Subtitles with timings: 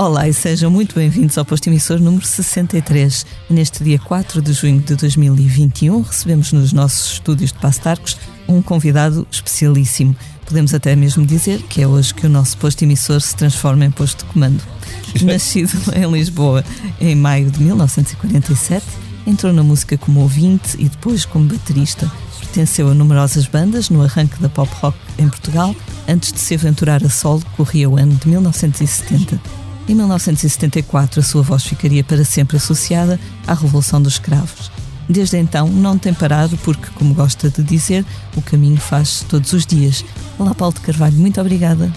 [0.00, 3.26] Olá e sejam muito bem-vindos ao posto emissor número 63.
[3.50, 8.16] Neste dia 4 de junho de 2021, recebemos nos nossos estúdios de Pastarcos
[8.50, 10.14] um convidado especialíssimo.
[10.44, 13.90] Podemos até mesmo dizer que é hoje que o nosso posto emissor se transforma em
[13.90, 14.62] posto de comando.
[15.22, 16.64] Nascido em Lisboa
[17.00, 18.84] em maio de 1947,
[19.26, 22.10] entrou na música como ouvinte e depois como baterista.
[22.40, 25.74] Pertenceu a numerosas bandas no arranque da pop rock em Portugal,
[26.08, 29.40] antes de se aventurar a solo, corria o ano de 1970.
[29.88, 34.70] Em 1974, a sua voz ficaria para sempre associada à Revolução dos Escravos.
[35.10, 38.04] Desde então, não tem parado porque, como gosta de dizer,
[38.36, 40.04] o caminho faz todos os dias.
[40.38, 41.92] Olá, Paulo de Carvalho, muito obrigada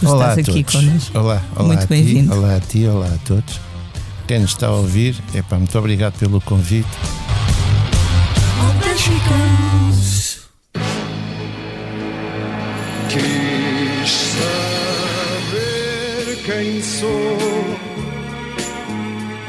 [0.00, 1.16] por olá estar aqui connosco.
[1.16, 2.34] Olá, olá muito bem-vindo.
[2.34, 3.60] Olá a ti, olá a todos.
[4.26, 6.88] Quem nos está a ouvir, epá, muito obrigado pelo convite.
[13.08, 14.10] Quis
[15.52, 17.38] saber quem sou,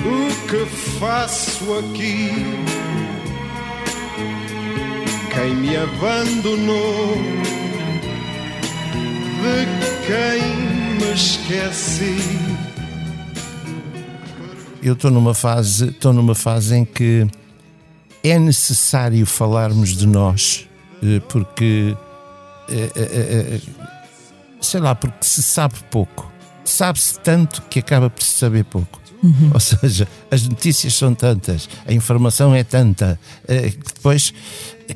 [0.05, 0.65] o que
[0.99, 2.31] faço aqui,
[5.37, 7.15] quem me abandonou,
[9.43, 12.17] de quem me esqueci.
[14.81, 17.27] Eu estou numa fase, estou numa fase em que
[18.23, 20.67] é necessário falarmos de nós,
[21.03, 21.95] eh, porque
[22.67, 23.61] eh, eh,
[24.59, 26.31] sei lá, porque se sabe pouco.
[26.65, 28.99] Sabe-se tanto que acaba por se saber pouco.
[29.23, 29.51] Uhum.
[29.53, 34.33] Ou seja, as notícias são tantas, a informação é tanta, que depois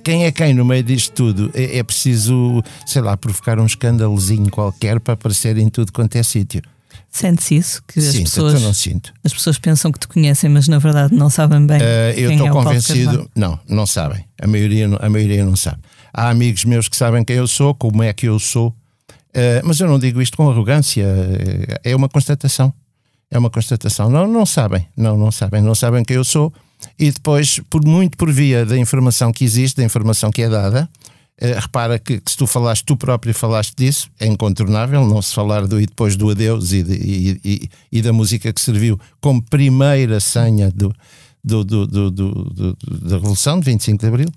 [0.03, 1.51] quem é quem no meio disto tudo?
[1.53, 6.23] É, é preciso, sei lá, provocar um escândalozinho qualquer para aparecer em tudo quanto é
[6.23, 6.61] sítio.
[7.09, 7.83] Sente-se isso?
[7.85, 9.13] Que as Sinto, pessoas, então não sinto.
[9.23, 11.77] as pessoas pensam que te conhecem, mas na verdade não sabem bem.
[11.81, 13.29] Uh, eu estou é convencido.
[13.35, 14.23] Não, não sabem.
[14.41, 15.79] A maioria, não- a maioria não sabe.
[16.13, 18.73] Há amigos meus que sabem quem eu sou, como é que eu sou, uh,
[19.65, 21.05] mas eu não digo isto com arrogância.
[21.83, 22.73] É uma constatação.
[23.31, 24.09] É uma constatação.
[24.09, 24.85] Não, não sabem.
[24.95, 25.61] Não, não sabem.
[25.61, 26.53] Não sabem quem eu sou.
[26.99, 30.89] E depois, por muito por via da informação que existe, da informação que é dada,
[31.41, 35.33] uh, repara que, que se tu falaste, tu próprio falaste disso, é incontornável não se
[35.33, 38.99] falar do e depois do adeus e, de- e- e- e da música que serviu
[39.21, 40.93] como primeira senha do-
[41.43, 44.27] do- do- do- da Revolução de 25 de Abril.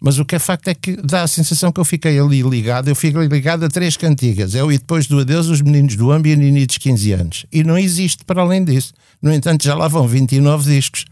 [0.00, 2.88] Mas o que é facto é que dá a sensação que eu fiquei ali ligado.
[2.88, 4.54] Eu fico ligado a três cantigas.
[4.54, 7.46] O E Depois do Adeus, Os Meninos do Ambi e Ninitos 15 anos.
[7.52, 8.92] E não existe para além disso.
[9.22, 11.04] No entanto, já lá vão 29 discos.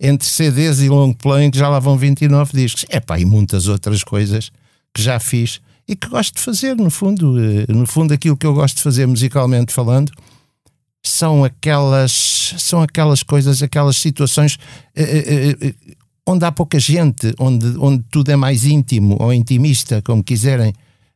[0.00, 2.84] Entre CDs e long play, que já lá vão 29 discos.
[2.88, 4.50] É pá, e muitas outras coisas
[4.92, 7.38] que já fiz e que gosto de fazer, no fundo.
[7.38, 10.10] Eh, No fundo, aquilo que eu gosto de fazer musicalmente falando
[11.06, 14.58] são aquelas, são aquelas coisas, aquelas situações
[14.96, 15.74] eh, eh, eh,
[16.26, 20.72] onde há pouca gente, onde, onde tudo é mais íntimo ou intimista, como quiserem,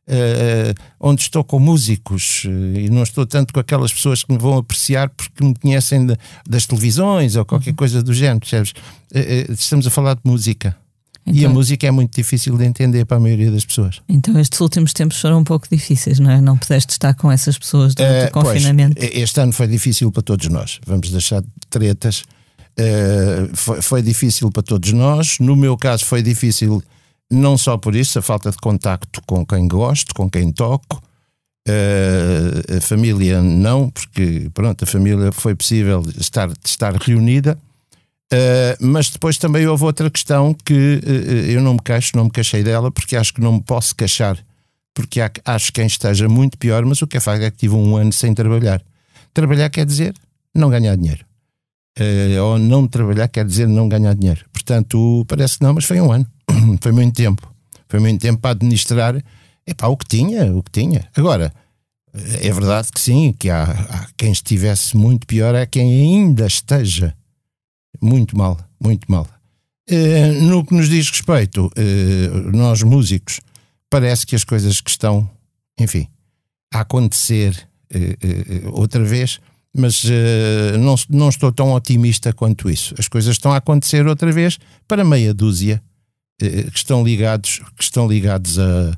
[0.07, 4.39] eh, onde estou com músicos eh, e não estou tanto com aquelas pessoas que me
[4.39, 8.73] vão apreciar porque me conhecem de- das televisões ou qualquer coisa do género, percebes?
[9.13, 10.75] Eh, estamos a falar de música.
[11.27, 14.01] E a Então- música é muito difícil de entender para a maioria das pessoas.
[14.09, 16.41] Então estes últimos tempos foram um pouco difíceis, não é?
[16.41, 18.95] Não pudeste estar com essas pessoas durante Eh, o confinamento.
[18.95, 20.79] Pois, este ano foi difícil para todos nós.
[20.87, 22.23] Vamos deixar de tretas.
[22.79, 25.37] Eh, foi, foi difícil para todos nós.
[25.39, 26.81] No meu caso, foi difícil
[27.29, 31.03] não só por isso, a falta de contacto com quem gosto, com quem toco.
[31.67, 37.57] Eh, a família não, porque pronto, a família foi possível estar, estar reunida.
[38.31, 42.29] Uh, mas depois também houve outra questão que uh, eu não me queixo, não me
[42.29, 44.37] queixei dela, porque acho que não me posso queixar,
[44.93, 47.73] porque há, acho quem esteja muito pior, mas o que é facto é que tive
[47.73, 48.83] um ano sem trabalhar.
[49.33, 50.13] Trabalhar quer dizer
[50.53, 51.25] não ganhar dinheiro.
[51.99, 54.45] Uh, ou não trabalhar quer dizer não ganhar dinheiro.
[54.53, 56.25] Portanto, parece que não, mas foi um ano.
[56.81, 57.51] foi muito tempo.
[57.89, 59.21] Foi muito tempo para administrar
[59.67, 61.07] epá, o que tinha, o que tinha.
[61.15, 61.53] Agora,
[62.13, 67.13] é verdade que sim, que há, há quem estivesse muito pior, é quem ainda esteja
[68.01, 69.27] muito mal, muito mal.
[69.87, 73.39] Eh, no que nos diz respeito, eh, nós músicos,
[73.89, 75.29] parece que as coisas que estão,
[75.79, 76.07] enfim,
[76.73, 79.39] a acontecer eh, eh, outra vez,
[79.75, 82.93] mas eh, não, não estou tão otimista quanto isso.
[82.97, 84.57] As coisas estão a acontecer outra vez
[84.87, 85.81] para meia dúzia
[86.41, 88.97] eh, que estão ligados, que estão ligados a,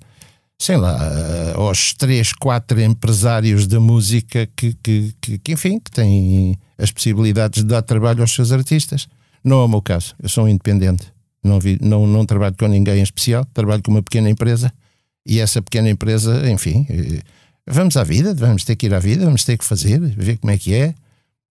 [0.62, 6.56] sei lá, aos três, quatro empresários da música que, que, que, que, enfim, que têm
[6.77, 9.07] as possibilidades de dar trabalho aos seus artistas.
[9.44, 11.12] Não é o meu caso, eu sou independente,
[11.44, 14.71] não, vi, não, não trabalho com ninguém em especial, trabalho com uma pequena empresa
[15.25, 17.21] e essa pequena empresa, enfim, eh,
[17.68, 20.52] vamos à vida, vamos ter que ir à vida, vamos ter que fazer, ver como
[20.52, 20.96] é que é.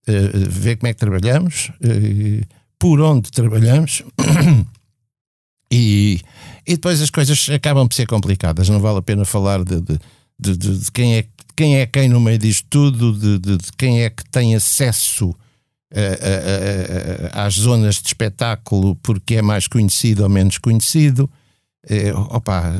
[0.08, 2.46] uh, ver como é que trabalhamos, uh,
[2.78, 4.02] por onde trabalhamos.
[5.70, 6.20] e,
[6.66, 8.68] e depois as coisas acabam por ser complicadas.
[8.68, 9.98] Não vale a pena falar de, de,
[10.38, 14.24] de, de quem, é, quem é quem no meio disto tudo, de, quem é que
[14.30, 15.34] tem acesso
[17.32, 21.28] às zonas de espetáculo porque é mais conhecido ou menos conhecido.
[21.88, 22.78] É, opa,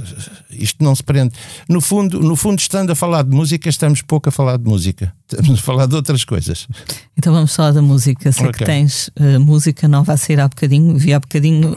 [0.50, 1.34] isto não se prende.
[1.68, 5.14] No fundo, no fundo, estando a falar de música, estamos pouco a falar de música.
[5.26, 6.68] Estamos a falar de outras coisas.
[7.16, 8.30] Então vamos falar da música.
[8.30, 8.58] Sei okay.
[8.58, 10.98] que tens uh, música nova a sair há bocadinho.
[10.98, 11.74] Vi há bocadinho, uh,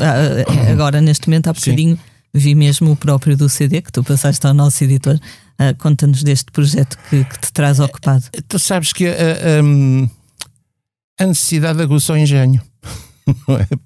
[0.71, 2.01] agora neste momento, há bocadinho, Sim.
[2.33, 5.15] vi mesmo o próprio do CD que tu passaste ao nosso editor.
[5.15, 8.25] Uh, Conta-nos deste projeto que, que, te traz ocupado.
[8.49, 9.07] Tu sabes que
[9.63, 10.09] um,
[11.17, 12.61] a necessidade aguça o engenho.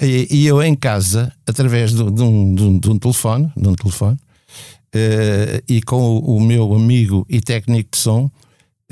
[0.00, 4.16] E, e, eu em casa, através de, de, um, de, um, telefone, de um telefone
[4.16, 8.30] uh, e com o, o, meu amigo e técnico de som,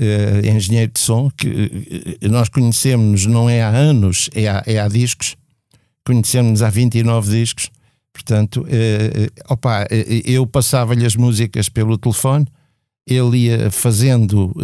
[0.00, 4.78] uh, engenheiro de som, que uh, nós conhecemos não é há anos, é há, é
[4.78, 5.36] há discos,
[6.06, 7.70] conhecemos há 29 discos.
[8.12, 8.64] Portanto,
[9.48, 9.88] opa,
[10.24, 12.46] eu passava-lhe as músicas pelo telefone,
[13.04, 14.54] ele ia fazendo,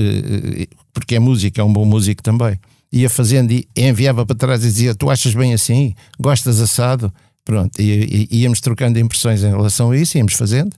[0.93, 2.57] porque é música, é um bom músico também
[2.93, 5.95] ia fazendo e enviava para trás e dizia: Tu achas bem assim?
[6.19, 7.13] Gostas assado?
[7.45, 10.73] Pronto, e, e íamos trocando impressões em relação a isso, íamos fazendo.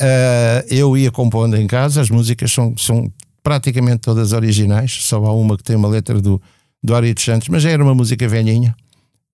[0.00, 3.10] Uh, eu ia compondo em casa, as músicas são, são
[3.42, 6.40] praticamente todas originais, só há uma que tem uma letra do,
[6.82, 8.74] do Ari dos Santos, mas já era uma música velhinha.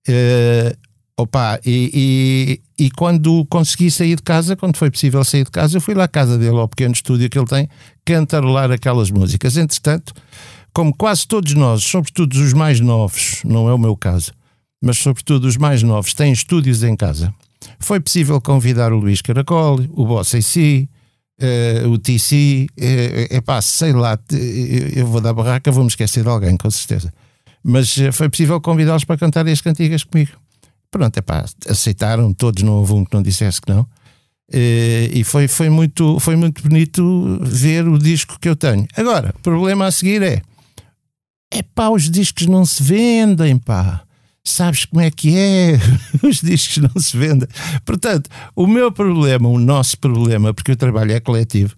[0.08, 0.76] Uh,
[1.16, 5.76] opa, e, e, e, quando consegui sair de casa, quando foi possível sair de casa,
[5.76, 7.68] eu fui lá à casa dele, ao pequeno estúdio que ele tem,
[8.04, 9.56] cantarolar aquelas músicas.
[9.56, 10.14] Entretanto,
[10.72, 14.32] como quase todos nós, sobretudo os mais novos, não é o meu caso,
[14.80, 17.32] mas sobretudo os mais novos, têm estúdios em casa,
[17.78, 20.88] foi possível convidar o Luís Caracol, o Bossa Si,
[21.40, 24.18] uh, o TC, é uh, pá, sei lá,
[24.94, 27.12] eu vou dar barraca, vou-me esquecer de alguém, com certeza.
[27.62, 30.32] Mas foi possível convidá-los para cantar as cantigas comigo.
[30.90, 33.86] Pronto, é pá, aceitaram, todos, não houve um que não dissesse que não.
[34.52, 38.86] E foi, foi, muito, foi muito bonito ver o disco que eu tenho.
[38.96, 40.42] Agora, o problema a seguir é
[41.52, 44.02] é pá, os discos não se vendem, pá.
[44.42, 45.78] Sabes como é que é?
[46.26, 47.48] Os discos não se vendem.
[47.84, 51.76] Portanto, o meu problema, o nosso problema, porque o trabalho é coletivo,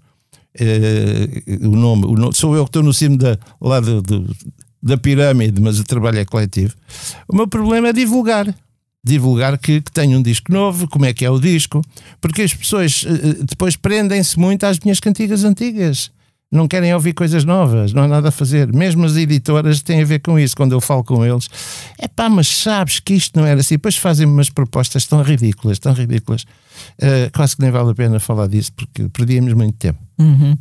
[0.58, 4.34] é, o, nome, o nome, sou eu que estou no cimo da, lá do, do,
[4.82, 6.74] da pirâmide, mas o trabalho é coletivo.
[7.28, 8.54] O meu problema é divulgar.
[9.04, 11.82] Divulgar que, que tenho um disco novo, como é que é o disco,
[12.18, 16.10] porque as pessoas eh, depois prendem-se muito às minhas cantigas antigas
[16.54, 18.72] não querem ouvir coisas novas, não há nada a fazer.
[18.72, 20.56] Mesmo as editoras têm a ver com isso.
[20.56, 21.48] Quando eu falo com eles,
[21.98, 23.74] é pá, mas sabes que isto não era assim.
[23.74, 26.42] Depois fazem-me umas propostas tão ridículas, tão ridículas.
[27.02, 29.98] Uh, quase que nem vale a pena falar disso, porque perdíamos muito tempo.
[30.18, 30.56] Uhum.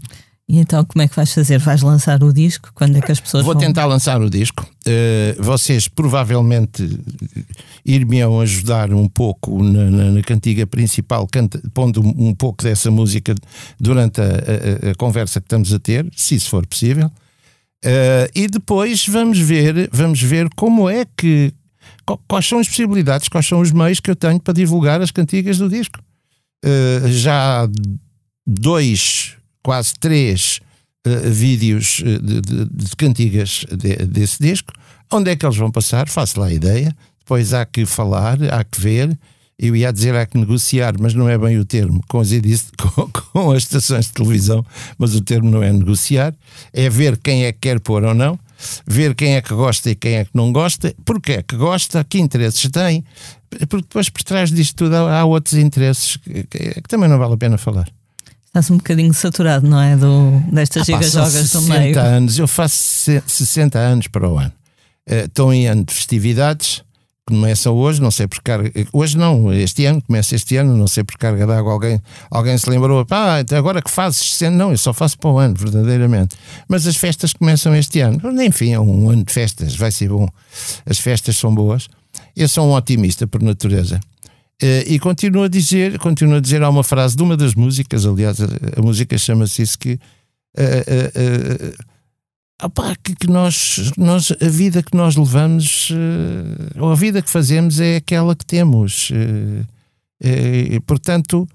[0.47, 1.57] E então como é que vais fazer?
[1.57, 2.69] Vais lançar o disco?
[2.73, 3.61] Quando é que as pessoas Vou vão...
[3.61, 4.67] tentar lançar o disco.
[4.85, 6.99] Uh, vocês provavelmente
[7.85, 13.33] ir-me-ão ajudar um pouco na, na, na cantiga principal, canta, pondo um pouco dessa música
[13.79, 17.07] durante a, a, a, conversa que estamos a ter, se isso for possível.
[17.85, 21.53] Uh, e depois vamos ver, vamos ver como é que
[22.27, 25.57] quais são as possibilidades, quais são os meios que eu tenho para divulgar as cantigas
[25.57, 25.99] do disco.
[26.65, 27.67] Uh, já
[28.45, 30.59] dois quase três
[31.07, 34.73] uh, vídeos eh, de, de, de cantigas de, desse disco.
[35.11, 36.07] Onde é que eles vão passar?
[36.09, 36.95] Faço lá a ideia.
[37.19, 39.17] Depois há que falar, há que ver.
[39.57, 42.29] Eu ia dizer há que negociar, mas não é bem o termo, com as,
[42.77, 44.65] com, com as estações de televisão,
[44.97, 46.33] mas o termo não é negociar,
[46.73, 48.37] é ver quem é que quer pôr ou não,
[48.85, 52.03] ver quem é que gosta e quem é que não gosta, porque é que gosta,
[52.03, 53.05] que interesses tem,
[53.69, 57.35] porque depois por trás disto tudo há, outros interesses que, que, que também não vale
[57.35, 57.87] a pena falar.
[58.53, 59.97] Estás um bocadinho saturado, não é?
[59.97, 61.99] Do, destas ah, gigas do meio.
[61.99, 64.53] anos, eu faço 60 anos para o ano.
[65.09, 66.83] Uh, estou em ano de festividades,
[67.25, 68.71] começa hoje, não sei por carga.
[68.93, 71.73] Hoje não, este ano, começa este ano, não sei por carga d'água.
[71.73, 75.39] Alguém, alguém se lembrou, pá, agora que fazes 60, não, eu só faço para o
[75.39, 76.35] ano, verdadeiramente.
[76.67, 78.21] Mas as festas começam este ano.
[78.39, 80.29] Enfim, é um ano de festas, vai ser bom.
[80.85, 81.87] As festas são boas.
[82.35, 83.99] Eu sou um otimista por natureza.
[84.61, 88.05] Uh, e continuo a dizer, continuo a dizer, há uma frase de uma das músicas,
[88.05, 88.45] aliás, a,
[88.77, 91.73] a música chama-se isso que, uh,
[92.65, 95.91] uh, que, que, nós, nós, a vida que nós levamos,
[96.79, 99.11] ou a vida que fazemos é aquela que temos.
[100.21, 101.45] e, portanto,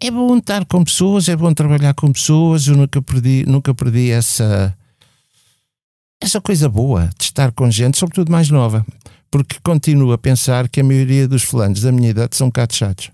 [0.00, 2.68] é bom estar com pessoas, é bom trabalhar com pessoas.
[2.68, 4.78] Eu nunca perdi, nunca perdi essa,
[6.22, 8.86] essa coisa boa de estar com gente, sobretudo mais nova
[9.30, 12.74] porque continuo a pensar que a maioria dos fulanos da minha idade são um bocado
[12.74, 13.10] chatos.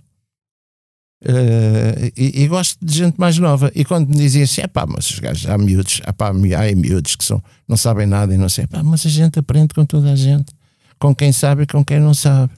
[1.25, 3.71] Uh, e, e, gosto de gente mais nova.
[3.77, 7.15] E quando me dizem assim, pá, mas os gajos há miúdos, há, pá, há miúdos
[7.15, 10.13] que são, não sabem nada e não sei, pá, mas a gente aprende com toda
[10.13, 10.53] a gente,
[10.99, 12.53] com quem sabe e com quem não sabe.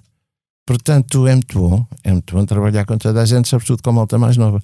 [0.66, 3.92] Portanto, é muito bom, é muito bom trabalhar com toda a gente, sobretudo com a
[3.92, 4.62] malta mais nova.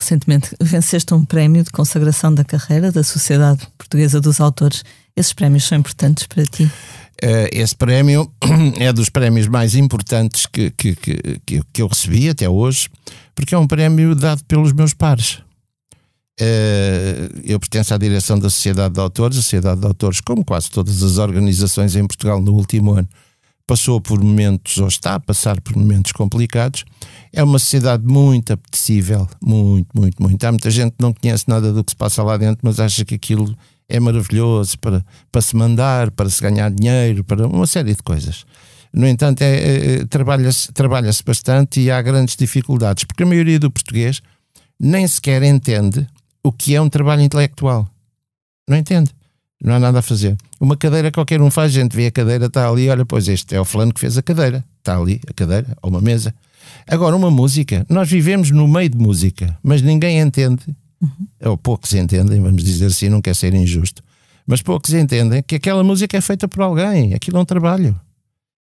[0.00, 4.82] Recentemente venceste um prémio de consagração da carreira da Sociedade Portuguesa dos Autores.
[5.14, 6.68] Esses prémios são importantes para ti?
[7.22, 8.30] Uh, esse prémio
[8.78, 12.88] é dos prémios mais importantes que, que, que, que, eu recebi até hoje,
[13.34, 15.38] porque é um prémio dado pelos meus pares.
[16.40, 19.38] Uh, eu pertenço à direção da Sociedade de Autores.
[19.38, 23.08] A Sociedade de Autores, como quase todas as organizações em Portugal no último ano,
[23.66, 26.84] passou por momentos, ou está a passar por momentos complicados.
[27.32, 30.44] É uma sociedade muito apetecível, muito, muito, muito.
[30.44, 33.04] Há muita gente que não conhece nada do que se passa lá dentro, mas acha
[33.04, 33.56] que aquilo
[33.94, 38.44] é maravilhoso para, para se mandar, para se ganhar dinheiro, para uma série de coisas.
[38.92, 43.58] No entanto, é, é, é trabalha-se trabalha bastante e há grandes dificuldades, porque a maioria
[43.58, 44.20] do português
[44.78, 46.06] nem sequer entende
[46.42, 47.88] o que é um trabalho intelectual.
[48.68, 49.10] Não entende.
[49.62, 50.36] Não há nada a fazer.
[50.60, 53.54] Uma cadeira qualquer um faz, a gente vê a cadeira, está ali, olha, pois este
[53.54, 54.64] é o fulano que fez a cadeira.
[54.78, 56.34] Está ali a cadeira, ou uma mesa.
[56.86, 60.64] Agora, uma música, nós vivemos no meio de música, mas ninguém entende
[61.04, 61.50] Uhum.
[61.50, 64.02] Ou poucos entendem, vamos dizer assim, não quer ser injusto,
[64.46, 67.98] mas poucos entendem que aquela música é feita por alguém, aquilo é um trabalho.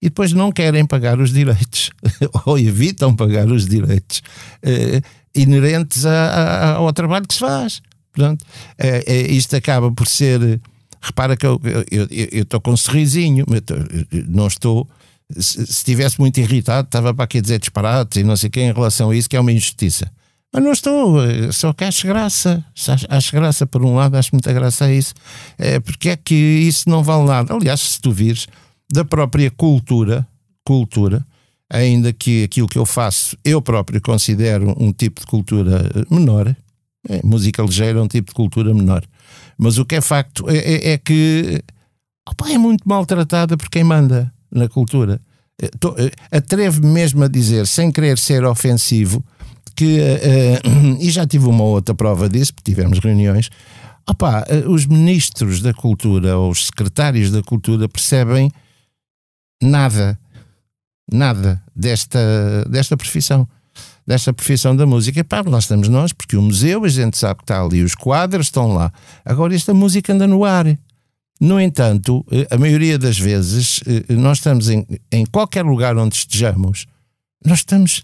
[0.02, 1.90] E depois não querem pagar os direitos,
[2.46, 4.22] ou evitam pagar os direitos
[4.62, 5.02] eh,
[5.34, 7.82] inerentes a, a, ao trabalho que se faz.
[8.12, 8.46] Portanto,
[8.78, 10.60] eh, eh, isto acaba por ser.
[11.02, 11.60] Repara que eu
[12.32, 13.46] estou com um sorrisinho,
[14.28, 14.88] não estou.
[15.38, 18.62] Se estivesse muito irritado, estava para aqui a dizer disparates e não sei o que
[18.62, 20.10] em relação a isso, que é uma injustiça.
[20.54, 21.18] Mas não estou,
[21.52, 22.64] só que acho graça.
[23.10, 25.16] Acho graça, por um lado, acho muita graça a isso.
[25.58, 27.56] É, porque é que isso não vale nada.
[27.56, 28.46] Aliás, se tu vires
[28.92, 30.28] da própria cultura,
[30.64, 31.26] cultura,
[31.68, 36.56] ainda que aquilo que eu faço eu próprio considero um tipo de cultura menor,
[37.10, 39.04] é, música ligeira é um tipo de cultura menor.
[39.58, 41.64] Mas o que é facto é, é, é que
[42.30, 45.20] opa, é muito maltratada por quem manda na cultura.
[45.62, 49.24] Eh, atrevo-me mesmo a dizer, sem querer ser ofensivo,
[49.76, 53.50] que, uh, e já tive uma outra prova disso, porque tivemos reuniões,
[54.08, 58.52] opa, uh, os ministros da cultura ou os secretários da cultura percebem
[59.62, 60.20] nada,
[61.12, 63.48] nada desta, desta profissão.
[64.06, 67.44] Desta profissão da música, pá, lá estamos nós, porque o museu a gente sabe que
[67.46, 68.92] está ali, os quadros estão lá.
[69.24, 70.78] Agora, esta música anda no ar.
[71.40, 76.86] No entanto, a maioria das vezes, nós estamos em, em qualquer lugar onde estejamos,
[77.46, 78.02] nós estamos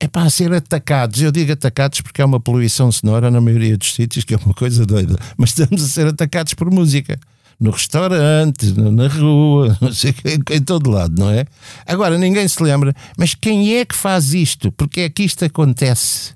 [0.00, 1.20] é para ser atacados.
[1.20, 4.54] Eu digo atacados porque há uma poluição sonora na maioria dos sítios, que é uma
[4.54, 5.14] coisa doida.
[5.36, 7.20] Mas estamos a ser atacados por música.
[7.60, 10.14] No restaurante, na rua, não sei,
[10.50, 11.44] em todo lado, não é?
[11.86, 14.72] Agora, ninguém se lembra, mas quem é que faz isto?
[14.72, 16.32] Porque é que isto acontece?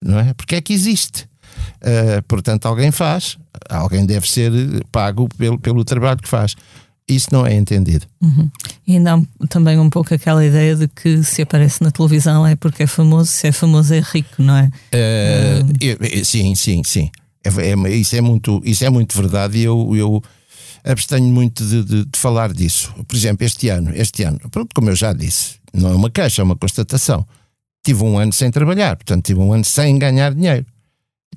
[0.00, 0.32] Não é?
[0.32, 1.28] Porque é que existe?
[1.82, 3.36] Uh, portanto, alguém faz,
[3.68, 4.52] alguém deve ser
[4.92, 6.54] pago pelo, pelo trabalho que faz
[7.14, 8.06] isso não é entendido.
[8.20, 8.50] Uhum.
[8.86, 12.56] E ainda há também um pouco aquela ideia de que se aparece na televisão é
[12.56, 14.70] porque é famoso, se é famoso é rico, não é?
[14.94, 16.24] Uh, uh...
[16.24, 17.10] sim, sim, sim.
[17.44, 20.22] É, é, isso, é muito, isso é muito verdade e eu, eu
[20.84, 22.92] abstenho muito de, de, de, falar disso.
[23.06, 26.42] Por exemplo, este ano, este ano, pronto, como eu já disse, não é uma queixa,
[26.42, 27.26] é uma constatação.
[27.82, 30.66] Tive um ano sem trabalhar, portanto, tive um ano sem ganhar dinheiro.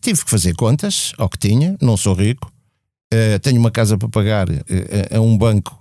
[0.01, 2.51] Tive que fazer contas ao que tinha, não sou rico,
[3.13, 4.63] Uh, tenho uma casa para pagar uh,
[5.13, 5.79] a um banco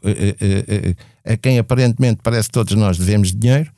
[1.25, 3.71] a quem aparentemente parece que todos nós devemos dinheiro.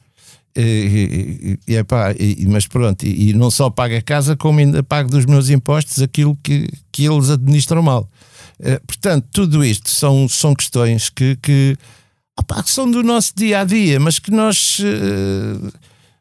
[0.57, 5.11] E, e, epá, e, mas pronto, e, não só pago a casa, como ainda pago
[5.11, 8.09] dos meus impostos aquilo que, que eles administram mal.
[8.87, 11.77] portanto, tudo isto são, são questões que, que,
[12.39, 14.81] opa, que são do nosso dia a dia, mas que nós,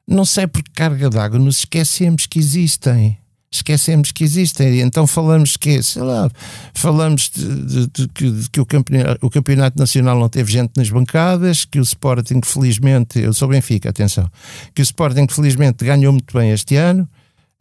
[0.07, 3.17] não sei por carga d'água, nos esquecemos que existem
[3.57, 4.75] esquecemos que existem.
[4.75, 6.29] E então falamos que, sei lá,
[6.73, 8.07] falamos de, de, de,
[8.41, 12.41] de que o campeonato, o campeonato, Nacional não teve gente nas bancadas, que o Sporting,
[12.43, 14.29] felizmente, eu sou Benfica, atenção,
[14.73, 17.07] que o Sporting, felizmente, ganhou muito bem este ano.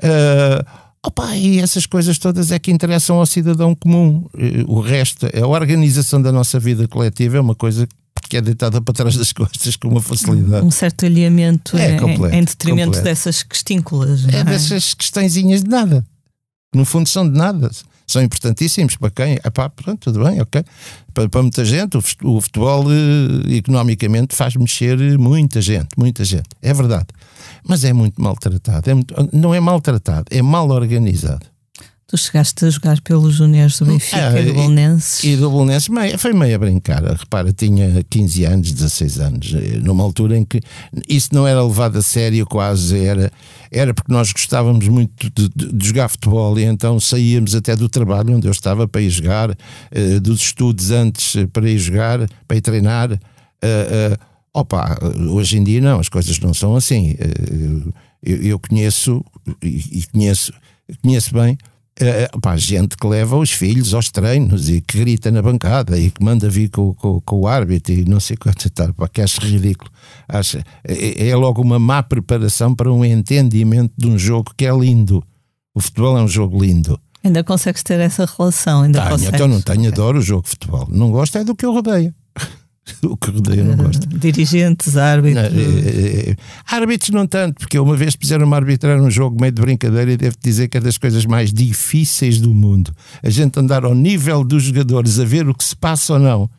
[0.02, 4.24] Uh, Opa, e essas coisas todas é que interessam ao cidadão comum.
[4.68, 7.88] O resto, a organização da nossa vida coletiva é uma coisa
[8.32, 10.64] que é deitada para trás das costas com uma facilidade.
[10.64, 13.04] Um certo alinhamento é, completo, em detrimento completo.
[13.04, 14.26] dessas questínculas.
[14.26, 16.02] É, é dessas questõezinhas de nada.
[16.74, 17.70] No fundo são de nada.
[18.06, 19.34] São importantíssimos para quem?
[19.44, 20.64] Epá, pronto, tudo bem, ok.
[21.12, 26.48] Para, para muita gente, o futebol eh, economicamente faz mexer muita gente, muita gente.
[26.62, 27.08] É verdade.
[27.68, 28.90] Mas é muito maltratado.
[28.90, 31.51] É muito, não é maltratado, é mal organizado.
[32.12, 35.24] Tu chegaste a jogar pelos Júniores do Benfica Ah, e do e- Bolonenses.
[35.24, 37.02] E do Bolonense, meio, foi meio a brincar.
[37.02, 40.60] Repara, tinha 15 anos, 16 anos, eh, numa altura em que
[41.08, 43.32] isso não era levado a sério, quase era.
[43.70, 47.88] Era porque nós gostávamos muito de, de- de jogar futebol e então saíamos até do
[47.88, 49.56] trabalho onde eu estava para ir jogar,
[49.90, 53.10] eh, dos estudos antes eh, para ir jogar, para ir treinar.
[53.10, 53.18] Eh,
[53.62, 54.18] eh,
[54.52, 54.98] opa,
[55.30, 57.16] hoje em dia não, as coisas não são assim.
[58.22, 59.24] Eu, eu conheço
[59.62, 60.52] e e conheço,
[61.02, 61.56] conheço bem
[62.02, 66.10] eh, pá, gente que leva os filhos aos treinos e que grita na bancada e
[66.10, 69.20] que manda vir com, com, com o árbitro e não sei quanto tal, pá, que
[69.20, 69.90] acho ridículo.
[70.28, 74.72] Acho, é, é logo uma má preparação para um entendimento de um jogo que é
[74.72, 75.22] lindo.
[75.74, 76.98] O futebol é um jogo lindo.
[77.24, 78.82] Ainda consegues ter essa relação?
[78.82, 79.34] Ainda Tenho, consegues?
[79.34, 80.88] então não tenho, adoro o jogo de futebol.
[80.90, 82.12] Não gosto é do que eu rodeio.
[83.02, 84.06] o que rodeio eu não gosto.
[84.18, 85.52] Dirigentes, árbitros.
[85.52, 86.36] Não, eh, eh,
[86.66, 90.16] árbitros não tanto, porque uma vez puseram-me a arbitrar um jogo meio de brincadeira e
[90.16, 92.92] devo dizer que é das coisas mais difíceis do mundo.
[93.22, 96.50] A gente andar ao nível dos jogadores a ver o que se passa ou não.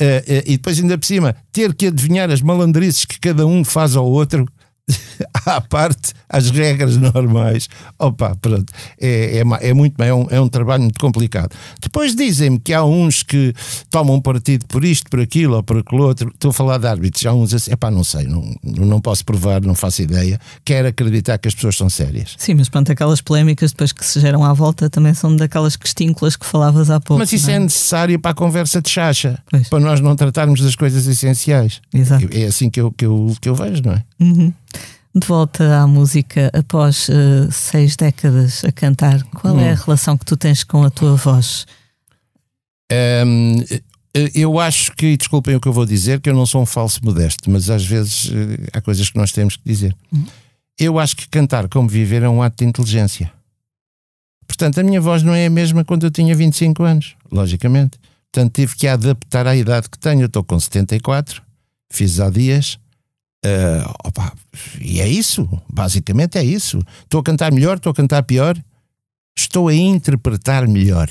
[0.00, 3.62] Eh, eh, e depois, ainda por cima, ter que adivinhar as malandrices que cada um
[3.62, 4.46] faz ao outro.
[5.46, 7.68] à parte, as regras normais.
[7.98, 8.72] Opa, pronto.
[9.00, 11.50] É, é, é muito é um, é um trabalho muito complicado.
[11.80, 13.54] Depois dizem-me que há uns que
[13.90, 16.28] tomam partido por isto, por aquilo ou por aquilo outro.
[16.28, 17.24] Estou a falar de árbitros.
[17.26, 20.40] Há uns assim, epá, não sei, não, não posso provar, não faço ideia.
[20.64, 22.34] Quero acreditar que as pessoas são sérias.
[22.38, 26.36] Sim, mas pronto, aquelas polémicas depois que se geram à volta também são daquelas questínculas
[26.36, 27.18] que falavas há pouco.
[27.18, 29.68] Mas isso não é necessário para a conversa de chacha, Pois.
[29.68, 31.80] para nós não tratarmos das coisas essenciais.
[31.92, 32.28] Exato.
[32.30, 34.04] É assim que eu, que eu, que eu vejo, não é?
[34.20, 34.52] Uhum.
[35.14, 39.82] De volta à música, após eh, seis décadas a cantar, qual é a Hum.
[39.84, 41.66] relação que tu tens com a tua voz?
[42.90, 43.56] Hum,
[44.34, 47.00] eu acho que, desculpem o que eu vou dizer, que eu não sou um falso
[47.04, 49.94] modesto, mas às vezes eh, há coisas que nós temos que dizer.
[50.78, 53.30] Eu acho que cantar como viver é um ato de inteligência.
[54.46, 57.98] Portanto, a minha voz não é a mesma quando eu tinha 25 anos, logicamente.
[58.32, 60.22] Portanto, tive que adaptar à idade que tenho.
[60.22, 61.42] Eu estou com 74,
[61.90, 62.78] fiz há dias.
[63.44, 64.32] Eh, opa,
[64.80, 66.78] e é isso, basicamente é isso.
[67.02, 68.56] Estou a cantar melhor, estou a cantar pior,
[69.36, 71.10] estou a interpretar melhor.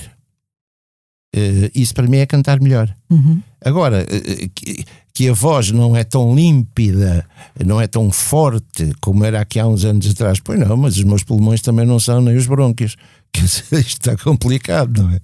[1.35, 2.93] Eh, isso para mim é cantar melhor.
[3.09, 3.41] Uhum.
[3.63, 7.25] Agora, eh, que, que a voz não é tão límpida,
[7.65, 11.03] não é tão forte como era aqui há uns anos atrás, pois não, mas os
[11.03, 12.95] meus pulmões também não são, nem os brônquios.
[13.33, 15.19] Quer dizer, isto está complicado, não é?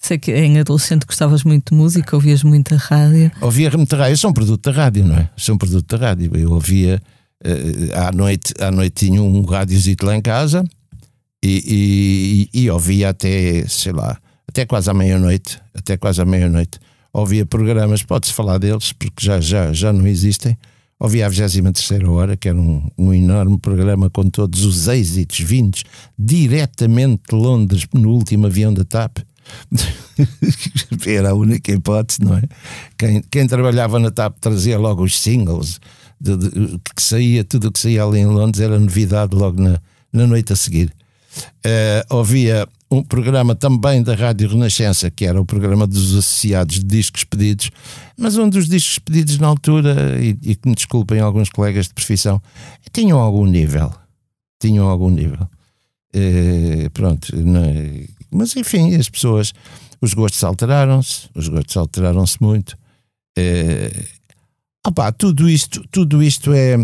[0.00, 3.30] Sei que em adolescente gostavas muito de música, ouvias muita rádio.
[3.38, 5.28] Ouvia muita rádio, eu sou um produto da rádio, não é?
[5.36, 6.34] Sou um produto da rádio.
[6.34, 7.02] Eu ouvia
[7.44, 10.64] eh, à noite, à noite tinha um rádiozito lá em casa
[11.44, 16.78] e, e, e ouvia até, sei lá, até quase à meia-noite, até quase à meia-noite.
[17.12, 20.56] Ouvia programas, pode-se falar deles, porque já, já, já não existem.
[20.98, 25.84] Ouvia a 23 hora, que era um, um enorme programa com todos os êxitos vindos
[26.18, 29.18] diretamente de Londres no último avião da TAP.
[31.06, 32.42] Era a única hipótese, não é?
[32.98, 35.80] Quem, quem trabalhava na TAP trazia logo os singles,
[36.20, 39.80] de, de- que saía, tudo o que saía ali em Londres era novidade logo na,
[40.12, 40.92] na noite a seguir.
[41.64, 46.84] Eh, ouvia um programa também da Rádio Renascença, que era o programa dos associados de
[46.84, 47.70] discos pedidos,
[48.18, 51.94] mas um dos discos pedidos na altura, e, e que me desculpem alguns colegas de
[51.94, 52.42] profissão,
[52.92, 53.92] tinham algum nível.
[54.60, 55.48] Tinham algum nível.
[56.12, 58.06] Eh, pronto, não é?
[58.30, 59.52] Mas enfim, as pessoas,
[60.00, 62.76] os gostos alteraram-se, os gostos alteraram-se muito.
[63.36, 64.04] Eh,
[64.86, 66.76] opá, tudo isto, tudo isto é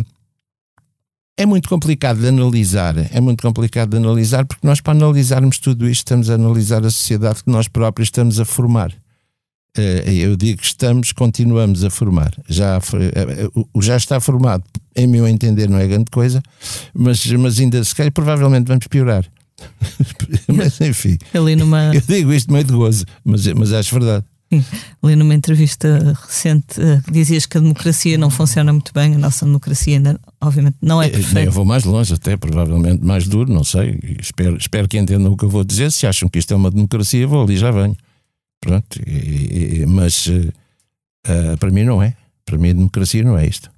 [1.38, 2.94] é muito complicado de analisar.
[3.14, 6.90] É muito complicado de analisar porque nós, para analisarmos tudo isto, estamos a analisar a
[6.90, 8.90] sociedade que nós próprios estamos a formar.
[9.76, 12.32] Eh, Eu digo que estamos, continuamos a formar.
[12.48, 12.78] Já,
[13.54, 14.64] o- o já está formado,
[14.96, 16.42] em meu entender, não é grande coisa,
[16.94, 19.26] mas, mas ainda se calhar provavelmente vamos piorar.
[20.48, 24.24] mas enfim, Ali numa, eu digo isto meio de gozo, mas, mas acho verdade.
[25.02, 29.44] ali numa entrevista recente, eh, dizias que a democracia não funciona muito bem, a nossa
[29.44, 31.50] democracia ainda, obviamente, não é Eh, nem Eu perfeita.
[31.50, 33.98] vou mais longe, até provavelmente mais duro, não sei.
[34.20, 35.90] Espero, espero que entendam o que eu vou dizer.
[35.90, 37.96] Se acham que isto é uma democracia, vou ali e já venho.
[38.60, 40.28] Pronto, e- e- mas
[41.26, 42.14] ah, para mim não é.
[42.44, 43.68] Para mim, a democracia não é isto.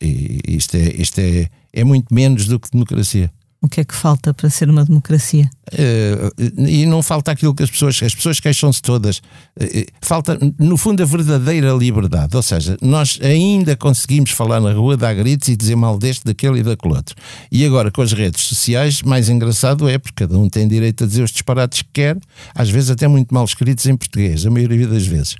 [0.00, 3.32] E isto é, isto é, é muito menos do que democracia.
[3.64, 5.48] O que é que falta para ser uma democracia?
[5.72, 9.22] Eh, e não falta aquilo que as pessoas, as pessoas queixam-se todas.
[9.58, 12.36] Eh, falta, no fundo, a verdadeira liberdade.
[12.36, 16.58] Ou seja, nós ainda conseguimos falar na rua, dar gritos e dizer mal deste, daquele
[16.58, 17.16] e daquele outro.
[17.50, 21.06] E agora, com as redes sociais, mais engraçado é porque cada um tem direito a
[21.06, 22.18] dizer os disparates que quer,
[22.54, 25.36] às vezes até muito mal escritos em português, a maioria das vezes.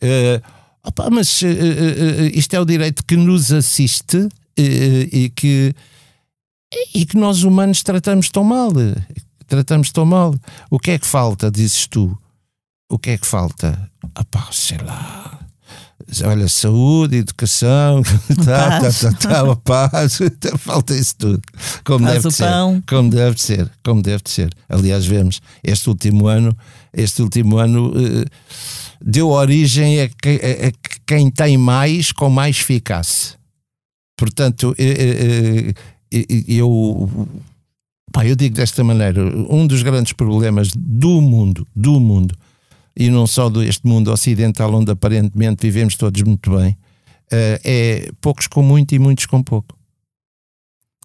[0.00, 0.40] Eh,
[0.84, 1.42] opa, mas
[2.34, 5.74] isto é o direito que nos assiste e que
[6.94, 8.70] e que nós humanos tratamos tão mal.
[9.46, 10.34] tratamos tão mal.
[10.70, 12.16] O que é que falta, dizes tu?
[12.90, 13.90] O que é que falta?
[14.14, 15.40] Ah pá, sei lá.
[16.24, 18.02] Olha, saúde, educação,
[18.44, 20.18] tá, tá, tá, tá, paz,
[20.58, 21.40] falta isso tudo.
[21.84, 22.44] Como deve ser.
[22.44, 22.82] pão.
[22.86, 24.52] Como deve ser, como deve ser.
[24.68, 26.54] Aliás, vemos, este último ano,
[26.92, 28.26] este último ano eh,
[29.00, 30.72] deu origem a, que- a- a
[31.06, 33.34] quem tem mais com mais ficasse.
[34.16, 35.74] Portanto, eh, eh,
[36.10, 37.28] eu,
[38.12, 42.36] pá, eu digo desta maneira: um dos grandes problemas do mundo, do mundo,
[42.96, 46.76] e não só deste mundo ocidental, onde aparentemente vivemos todos muito bem,
[47.30, 49.76] eh, é poucos com muito e muitos com pouco.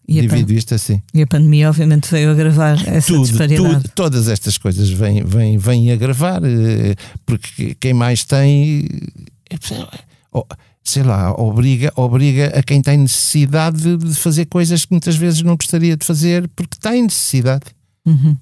[0.07, 0.99] E Divido isto assim.
[1.13, 3.83] e a pandemia, obviamente, veio agravar essa Tudo, disparidade.
[3.83, 6.95] tudo, todas estas coisas vêm, vêm, vêm agravar, eh,
[7.27, 8.88] porque quem mais tem,
[10.31, 10.43] oh,
[10.89, 15.56] sei lá, obriga, obriga a quem tem necessidade de- fazer coisas que muitas vezes não
[15.56, 17.65] gostaria de fazer porque tem necessidade.
[18.06, 18.36] Uhum.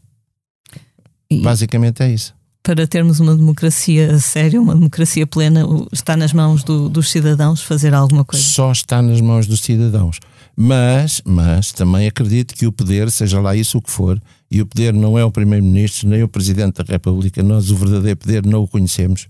[1.43, 2.35] Basicamente é isso.
[2.63, 7.93] para termos uma democracia séria, uma democracia plena, está nas mãos do- dos cidadãos fazer
[7.93, 8.43] alguma coisa.
[8.45, 10.19] Só está nas mãos dos cidadãos.
[10.53, 14.65] Mas, mas também acredito que o poder, seja lá isso o que for, e o
[14.65, 18.63] poder não é o Primeiro-Ministro, nem o Presidente da República, nós o verdadeiro poder não
[18.63, 19.27] o conhecemos.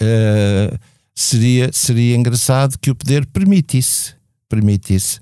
[0.00, 0.76] eh,
[1.20, 4.14] seria, seria engraçado que o poder permitisse,
[4.48, 5.20] permitisse,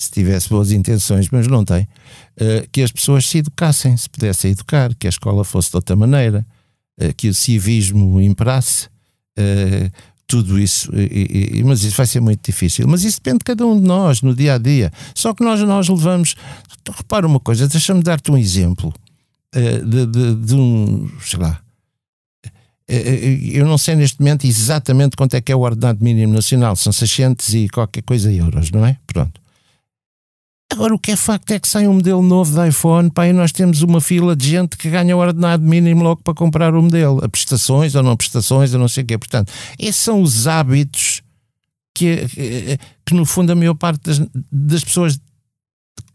[0.00, 1.88] se tivesse boas intenções, mas não tem,
[2.36, 5.96] eh, que as pessoas se educassem, se pudessem educar, que a escola fosse de outra
[5.96, 6.46] maneira,
[7.00, 8.88] eh, que o civismo imperasse.
[9.40, 9.90] eh,
[10.26, 12.86] tudo isso, e- e- mas isso vai ser muito difícil.
[12.88, 14.92] Mas isso depende de cada um de nós no dia a dia.
[15.14, 16.34] Só que nós, nós levamos.
[16.96, 18.92] Repara uma coisa, deixa-me dar-te um exemplo
[19.54, 21.60] de, de- de um, sei lá.
[22.88, 26.32] Eh, eh, Eu não sei neste momento exatamente quanto é que é o ordenado mínimo
[26.32, 28.96] nacional, são 600 e qualquer coisa euros, não é?
[29.06, 29.40] Pronto.
[30.70, 33.32] Agora, o que é facto é que sai um modelo novo de iPhone, pá, e
[33.32, 36.82] nós temos uma fila de gente que ganha o ordenado mínimo logo para comprar o
[36.82, 39.16] modelo, a prestações ou não prestações, ou não sei o quê.
[39.16, 41.22] Portanto, esses são os hábitos
[41.94, 44.20] que, que, que, no fundo, a maior parte das,
[44.52, 45.18] das pessoas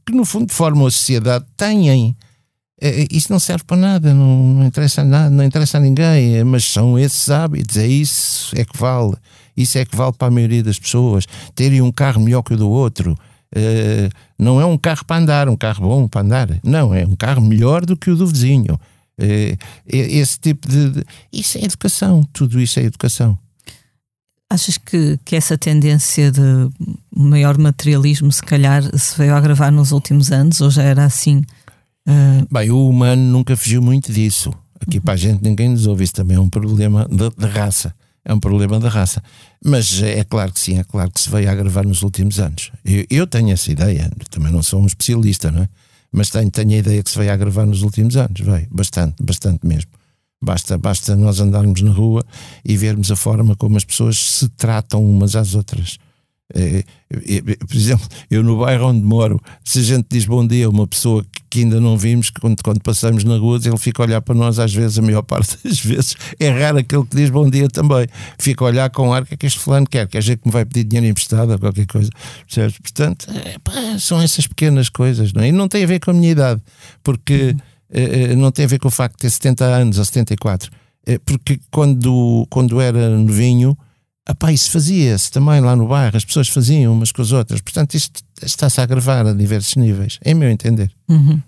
[0.06, 2.16] que, no fundo, formam a sociedade têm.
[2.86, 6.36] Eh, Isso não serve para nada, não, não interessa a nada, não interessa a ninguém,
[6.36, 9.16] eh, mas são esses hábitos, é isso é que vale.
[9.56, 11.26] Isso é que vale para a maioria das pessoas.
[11.56, 13.18] Terem um carro melhor que o do outro.
[13.56, 16.50] eh, não é um carro para andar, um carro bom para andar.
[16.64, 18.78] Não, é um carro melhor do que o do vizinho.
[19.18, 19.56] Eh,
[19.88, 21.06] esse tipo de, de.
[21.32, 23.38] Isso é educação, tudo isso é educação.
[24.50, 26.42] Achas que, que essa tendência de
[27.16, 31.44] maior materialismo, se calhar, se veio a agravar nos últimos anos, ou já era assim?
[32.06, 34.54] Ah, Bem, o humano nunca fugiu muito disso.
[34.80, 37.94] Aqui para a gente ninguém nos ouve, isso também é um problema de, de raça.
[38.26, 39.22] É um problema da raça.
[39.64, 42.72] Mas é claro que sim, é claro que se veio a agravar nos últimos anos.
[42.86, 45.70] Eu, eu tenho essa ideia, também não sou um especialista, não é?
[46.12, 49.16] Mas tenho, tenho a ideia que se veio a agravar nos últimos anos, veio, bastante,
[49.22, 49.92] bastante mesmo.
[50.42, 52.24] Basta, basta nós andarmos na rua
[52.64, 55.98] e vermos a forma como as pessoas se tratam umas às outras.
[56.56, 60.46] Eh, eh, eh, por exemplo, eu no bairro onde moro, se a gente diz bom
[60.46, 63.60] dia a uma pessoa que, que ainda não vimos, que quando, quando passamos na rua,
[63.64, 66.78] ele fica a olhar para nós, às vezes, a maior parte das vezes, é raro
[66.78, 68.08] aquele que diz bom dia também.
[68.38, 70.08] Fica a olhar com ar, que é que este fulano quer?
[70.08, 72.10] Quer dizer que me vai pedir dinheiro emprestado ou qualquer coisa.
[72.46, 72.78] Percebes?
[72.78, 75.48] Portanto, eh, pá, são essas pequenas coisas, não é?
[75.48, 76.62] E não tem a ver com a minha idade,
[77.04, 77.56] porque
[77.94, 80.72] eh, eh, não tem a ver com o facto de ter 70 anos ou 74.
[81.06, 83.78] Eh, porque quando, quando era novinho,
[84.30, 87.60] Epá, isso fazia-se também lá no bairro, as pessoas faziam umas com as outras.
[87.62, 90.92] Portanto, isto está-se a agravar a diversos níveis, em meu entender.
[91.10, 91.42] uhum.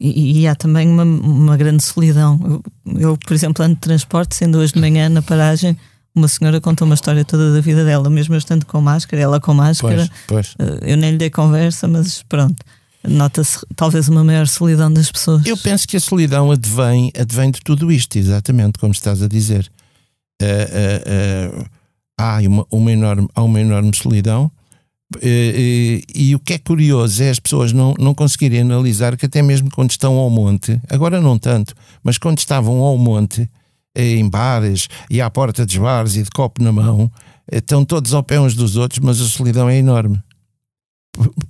[0.00, 2.62] E, e há também uma, uma grande solidão.
[2.84, 5.76] Eu, eu, por exemplo, ando de transporte, sendo hoje de manhã na paragem,
[6.14, 9.40] uma senhora contou uma história toda da vida dela, mesmo eu estando com máscara, ela
[9.40, 10.08] com máscara.
[10.26, 10.68] Pois, pois.
[10.82, 12.56] Eh, Eu nem lhe dei conversa, mas pronto.
[13.06, 15.46] Nota-se talvez uma maior solidão das pessoas.
[15.46, 19.70] Eu penso que a solidão advém, advém de tudo isto, exatamente como estás a dizer.
[20.42, 21.64] Eh, eh, eh,
[22.18, 24.50] há, uma, uma enorme, há uma enorme solidão.
[25.22, 29.26] eh, eh, e o que é curioso é as pessoas não, não conseguirem analisar que
[29.26, 33.48] até mesmo quando estão ao monte, agora não tanto, mas quando estavam ao monte,
[33.94, 37.10] eh, em bares e à porta dos bares e de copo na mão,
[37.50, 40.20] estão todos ao pé uns dos outros, mas a solidão é enorme.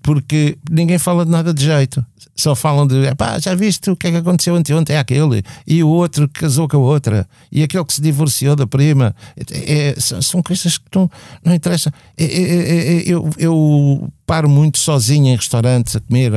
[0.03, 2.05] Porque ninguém fala de nada de jeito,
[2.37, 5.88] só falam de pá, já viste o que é que aconteceu anteontem àquele, e o
[5.88, 9.14] outro que casou com a outra, e aquele que se divorciou da prima.
[9.50, 11.11] É- é- são, são coisas que não,
[11.42, 11.92] não interessam.
[12.18, 16.33] É- é- é- é- eu, eu paro muito sozinho em restaurantes a comer.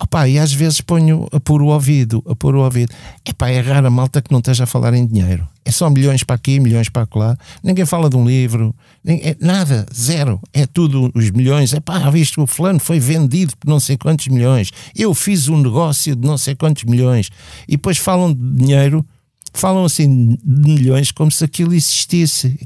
[0.00, 2.94] Opa, e às vezes ponho a pôr o ouvido, a pôr o ouvido.
[3.26, 5.46] Epá, é rara malta que não esteja a falar em dinheiro.
[5.64, 7.36] É só milhões para aqui, milhões para lá.
[7.64, 8.72] Ninguém fala de um livro,
[9.04, 10.40] ninguém, é nada, zero.
[10.52, 11.72] É tudo os milhões.
[11.72, 14.70] Epá, visto o fulano foi vendido por não sei quantos milhões.
[14.94, 17.28] Eu fiz um negócio de não sei quantos milhões.
[17.66, 19.04] E depois falam de dinheiro,
[19.52, 22.56] falam assim de milhões como se aquilo existisse.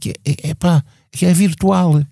[0.45, 2.03] Epá, que é virtual.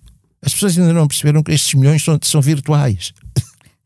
[0.43, 3.13] As pessoas ainda não perceberam que estes milhões são, são virtuais.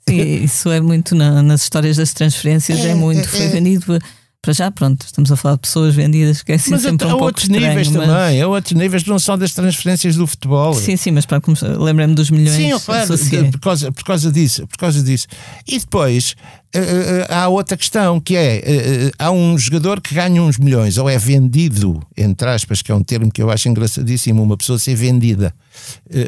[0.08, 3.22] Sim, isso é muito na, nas histórias das transferências, é, é muito.
[3.22, 3.50] É, foi é.
[3.50, 4.00] vendido
[4.46, 7.10] para já, pronto, estamos a falar de pessoas vendidas que é assim mas sempre um
[7.10, 8.08] pouco outros estranho, níveis mas...
[8.08, 10.76] também, há outros níveis não só das transferências do futebol.
[10.76, 12.56] Sim, sim, mas para começar, lembrei-me dos milhões.
[12.56, 15.26] Sim, claro, de, por, causa, por causa disso, por causa disso.
[15.68, 16.36] E depois
[16.76, 21.00] uh, uh, há outra questão que é uh, há um jogador que ganha uns milhões,
[21.00, 24.78] ou é vendido, entre aspas, que é um termo que eu acho engraçadíssimo, uma pessoa
[24.78, 25.56] ser vendida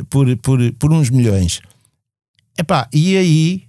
[0.10, 1.62] por, por, por uns milhões.
[2.58, 3.67] Epá, e aí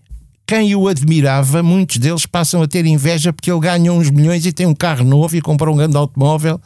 [0.49, 4.51] quem o admirava, muitos deles passam a ter inveja porque ele ganha uns milhões e
[4.53, 6.59] tem um carro novo e compra um grande automóvel.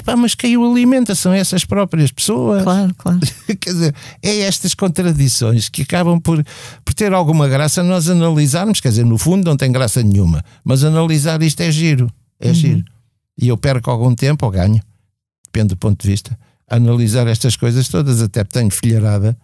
[0.00, 2.62] Epá, mas quem o alimenta são essas próprias pessoas.
[2.62, 3.20] Claro, claro.
[3.60, 6.42] Quer dizer, é estas contradições que acabam por,
[6.82, 8.80] por ter alguma graça nós analisarmos.
[8.80, 12.10] Quer dizer, no fundo não tem graça nenhuma, mas analisar isto é giro.
[12.40, 12.54] É uhum.
[12.54, 12.84] giro.
[13.38, 14.80] E eu perco algum tempo ou ganho,
[15.44, 18.22] depende do ponto de vista, a analisar estas coisas todas.
[18.22, 19.36] Até tenho filharada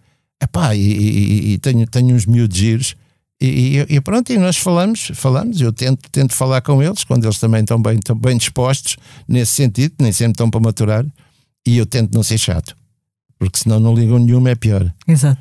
[0.43, 2.97] Epá, e, e, e tenho, tenho uns miúdos giros
[3.45, 7.39] e, e, pronto, e nós falamos, falamos, eu tento, tento falar com eles quando eles
[7.39, 11.05] também estão bem, estão bem dispostos nesse sentido, nem sempre estão para maturar,
[11.67, 12.77] e eu tento não ser chato,
[13.39, 14.93] porque senão não ligam nenhuma, é pior.
[15.09, 15.41] Exato.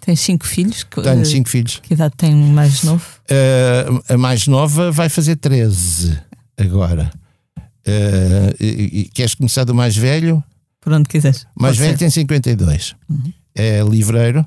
[0.00, 0.86] Tens cinco filhos?
[1.02, 1.80] Tenho cinco filhos.
[1.82, 3.04] Que idade tem o mais novo?
[3.28, 6.16] Uh, a mais nova vai fazer 13
[6.56, 7.10] agora.
[7.58, 10.42] Uh, e, e, queres começar do mais velho?
[10.80, 11.42] Por onde quiseres.
[11.56, 12.04] O mais Pode velho ser.
[12.04, 12.94] tem 52.
[13.10, 13.32] Uhum.
[13.54, 14.46] É livreiro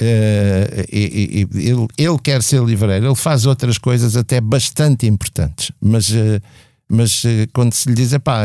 [0.00, 6.40] Uh, ele, ele, quer ser livreiro, ele faz outras coisas até bastante importantes, mas, uh,
[6.88, 8.44] mas uh, quando se lhe diz, pá,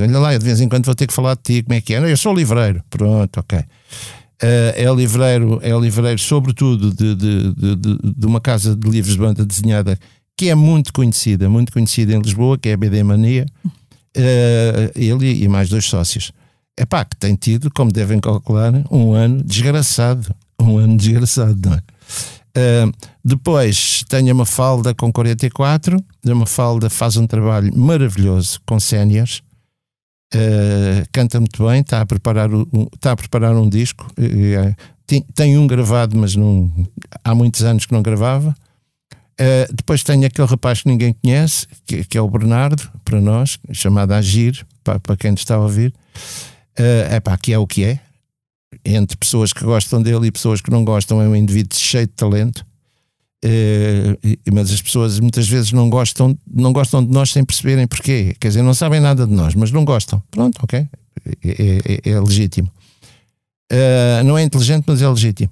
[0.00, 1.94] olha lá, de vez em quando vou ter que falar de ti, como é que
[1.94, 2.00] é?
[2.00, 3.58] Não, eu sou livreiro, pronto, ok.
[4.38, 9.44] é livreiro, é livreiro, sobretudo, de, de, de, de, uma casa de livros de banda
[9.44, 9.98] desenhada
[10.36, 13.46] que é muito conhecida, muito conhecida em Lisboa, que é a BD Mania,
[14.94, 16.32] ele e mais dois sócios.
[16.76, 21.74] É pá, que tem tido, como devem calcular, um ano desgraçado um ano desgraçado, não
[21.74, 21.82] é?
[22.54, 22.92] Uh,
[23.24, 25.96] depois tenho a Mafalda com 44.
[26.26, 29.42] A Mafalda faz um trabalho maravilhoso com séniores.
[30.34, 34.06] Uh, canta muito bem, está a preparar, um, está a preparar um disco.
[34.18, 34.74] Uh,
[35.06, 36.72] tem, tem, um gravado, mas não,
[37.22, 38.54] há muitos anos que não gravava.
[39.38, 43.58] Uh, depois tenho aquele rapaz que ninguém conhece, que, que é o Bernardo, para nós,
[43.72, 45.92] chamado Agir, para, para quem está a ouvir.
[46.74, 48.00] É pá, que é o que é,
[48.84, 52.12] entre pessoas que gostam dele e pessoas que não gostam, é um indivíduo cheio de
[52.12, 52.64] talento.
[53.44, 54.16] Uh,
[54.52, 58.36] mas as pessoas muitas vezes não gostam, não gostam de nós sem perceberem porquê.
[58.38, 60.22] Quer dizer, não sabem nada de nós, mas não gostam.
[60.30, 60.86] Pronto, ok.
[61.44, 62.70] É, é, é legítimo.
[63.72, 65.50] Uh, não é inteligente, mas é legítimo.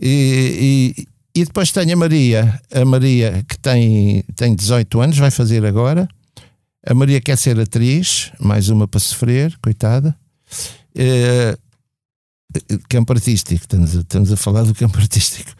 [0.00, 5.30] E, e, e, depois tenho a Maria, a Maria que tem, tem 18 anos, vai
[5.30, 6.08] fazer agora.
[6.84, 10.16] A Maria quer ser atriz, mais uma para sofrer, coitada.
[10.96, 11.69] Uh,
[12.88, 15.50] campo artístico, estamos a, estamos a falar do campo artístico.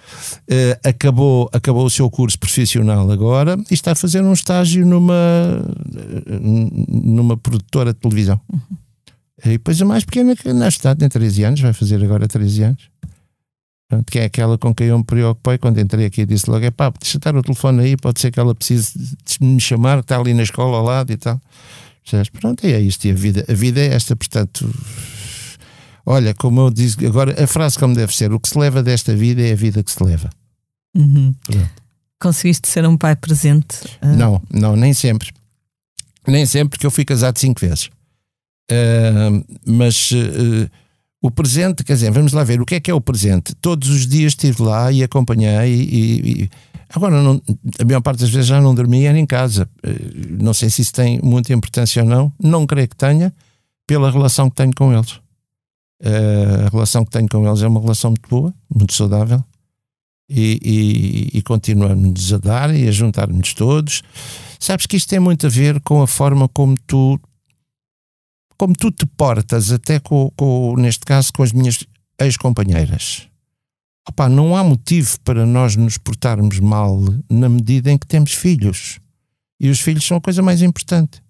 [0.42, 5.14] Uh, acabou, acabou o seu curso profissional agora e está a fazer um estágio numa,
[6.88, 8.40] numa produtora de televisão.
[8.52, 8.76] Uhum.
[9.44, 12.62] E depois a mais pequena que na cidade tem 13 anos, vai fazer agora 13
[12.62, 12.90] anos.
[14.06, 16.70] que é aquela com quem eu me preocupei quando entrei aqui e disse logo: é
[16.70, 18.92] pá, deixa estar o telefone aí, pode ser que ela precise
[19.40, 21.40] me chamar, está ali na escola ao lado e tal.
[22.40, 23.04] Pronto, e é isto.
[23.04, 24.68] E a vida, a vida é esta, portanto
[26.10, 29.14] Olha, como eu disse agora, a frase como deve ser: o que se leva desta
[29.14, 30.28] vida é a vida que se leva.
[30.92, 31.32] Uhum.
[32.20, 33.76] Conseguiste ser um pai presente?
[34.02, 34.16] Uh...
[34.16, 35.30] Não, não, nem sempre.
[36.26, 37.90] Nem sempre, porque eu fui casado cinco vezes.
[38.72, 40.68] Uh, mas uh,
[41.22, 43.54] o presente, quer dizer, vamos lá ver o que é que é o presente.
[43.54, 45.72] Todos os dias estive lá e acompanhei.
[45.72, 46.50] E, e
[46.92, 47.40] agora, não,
[47.78, 49.68] a maior parte das vezes já não dormia em casa.
[50.28, 52.32] não sei se isso tem muita importância ou não.
[52.42, 53.32] Não creio que tenha,
[53.86, 55.20] pela relação que tenho com eles.
[56.00, 59.44] Uh, a relação que tenho com eles é uma relação muito boa, muito saudável.
[60.28, 60.58] E,
[61.32, 64.02] e, e continuamos a dar e a juntar-nos todos.
[64.58, 67.20] Sabes que isto tem muito a ver com a forma como tu
[68.56, 71.82] como tu te portas, até com, com neste caso com as minhas
[72.20, 73.26] ex-companheiras.
[74.06, 79.00] Opa, não há motivo para nós nos portarmos mal na medida em que temos filhos.
[79.58, 81.22] E os filhos são a coisa mais importante.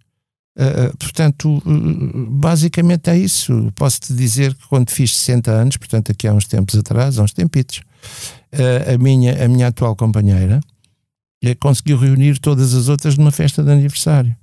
[0.60, 3.72] Uh, portanto, uh, basicamente é isso.
[3.74, 7.32] Posso-te dizer que quando fiz 60 anos, portanto, aqui há uns tempos atrás, há uns
[7.32, 7.80] tempitos,
[8.52, 10.58] Uh, a, minha, a minha atual companheira
[11.60, 14.34] conseguiu reunir todas as outras numa festa de aniversário.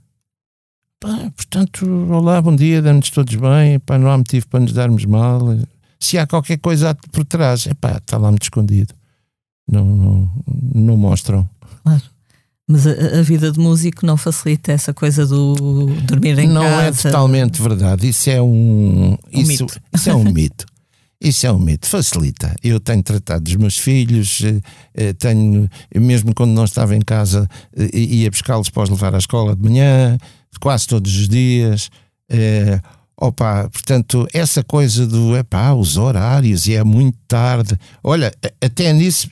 [0.99, 5.05] Pá, portanto, olá, bom dia, damos todos bem, pá, não há motivo para nos darmos
[5.05, 5.41] mal.
[5.99, 8.93] Se há qualquer coisa por trás, epá, está lá muito escondido.
[9.69, 10.31] Não, não,
[10.73, 11.47] não mostram.
[11.83, 12.03] Claro.
[12.67, 16.75] Mas a, a, vida de músico não facilita essa coisa do dormir em não casa.
[16.75, 18.09] Não é totalmente verdade.
[18.09, 19.81] Isso é um, um isso, mito.
[19.93, 20.65] Isso é um mito.
[21.19, 22.53] Isso é um mito, facilita.
[22.63, 24.61] Eu tenho tratado dos meus filhos, eh,
[24.93, 29.17] eh, tenho, mesmo quando não estava em casa, eh, ia buscá-los para os levar à
[29.17, 30.15] escola de manhã,
[30.59, 31.89] quase todos os dias.
[32.29, 32.79] É,
[33.19, 37.75] opa, portanto, essa coisa do epá, os horários e é muito tarde.
[38.03, 39.27] Olha, até nisso,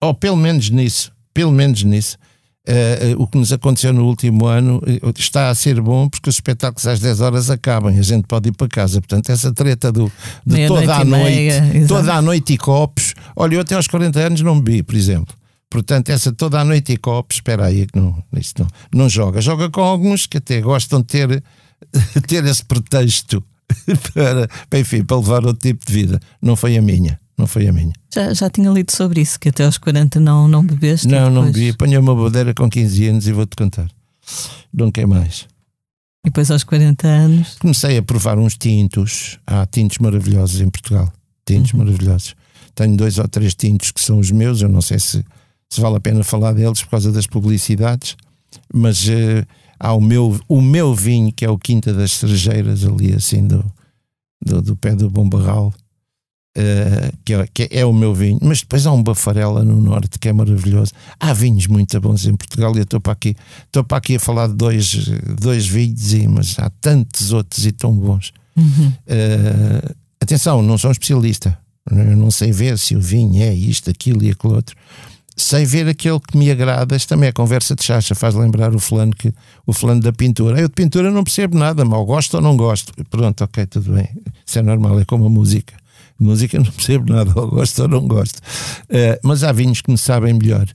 [0.00, 2.16] ou pelo menos nisso, pelo menos nisso,
[2.68, 6.34] Uh, o que nos aconteceu no último ano uh, está a ser bom porque os
[6.34, 9.00] espetáculos às 10 horas acabam e a gente pode ir para casa.
[9.00, 10.10] Portanto, essa treta do,
[10.44, 13.14] de toda a noite, toda a noite e copos.
[13.36, 15.32] Olha, eu até aos 40 anos não bebi, por exemplo.
[15.70, 19.40] Portanto, essa toda a noite e copos, espera aí, que não, isso não, não joga.
[19.40, 21.44] Joga com alguns que até gostam de ter,
[22.26, 23.44] ter esse pretexto
[24.12, 26.20] para, enfim, para levar outro tipo de vida.
[26.42, 27.92] Não foi a minha não foi a minha.
[28.12, 31.06] Já, já tinha lido sobre isso, que até aos 40 não, não bebeste?
[31.06, 31.70] Não, não bebi.
[31.70, 33.90] Apanhei uma bodeira com 15 anos e vou-te contar.
[34.72, 35.46] Não quer mais.
[36.24, 37.56] E depois aos 40 anos?
[37.58, 39.38] Comecei a provar uns tintos.
[39.46, 41.12] Há tintos maravilhosos em Portugal.
[41.44, 41.80] Tintos uhum.
[41.80, 42.34] maravilhosos.
[42.74, 44.62] Tenho dois ou três tintos que são os meus.
[44.62, 45.24] Eu não sei se,
[45.68, 48.16] se vale a pena falar deles por causa das publicidades.
[48.72, 49.46] Mas uh,
[49.78, 53.64] há o meu, o meu vinho, que é o Quinta das Cerejeiras, ali assim do,
[54.44, 55.72] do, do pé do Bom Barral
[56.56, 60.18] Uh, que, é, que, é, o meu vinho, mas depois há um Bafarela no Norte
[60.18, 60.90] que é maravilhoso.
[61.20, 64.18] Há vinhos muito bons em Portugal e eu estou para aqui, estou para aqui a
[64.18, 68.32] falar de dois, dois vinhos, mas há tantos outros e tão bons.
[68.56, 68.88] Uhum.
[68.88, 71.58] Uh, atenção, não sou um especialista,
[71.90, 74.74] eu não sei ver se o vinho é isto, aquilo e aquilo outro.
[75.36, 78.78] Sei ver aquele que me agrada, esta também é conversa de chacha, faz lembrar o
[78.78, 79.30] fulano, que,
[79.66, 80.58] o fulano da pintura.
[80.58, 82.94] Eu de pintura não percebo nada, mal gosto ou não gosto.
[83.10, 84.08] Pronto, ok, tudo bem.
[84.46, 85.74] Isso é normal, é como a música
[86.18, 88.38] música não percebo nada, ou gosto ou não gosto.
[88.38, 90.66] Uh, mas há vinhos que me sabem melhor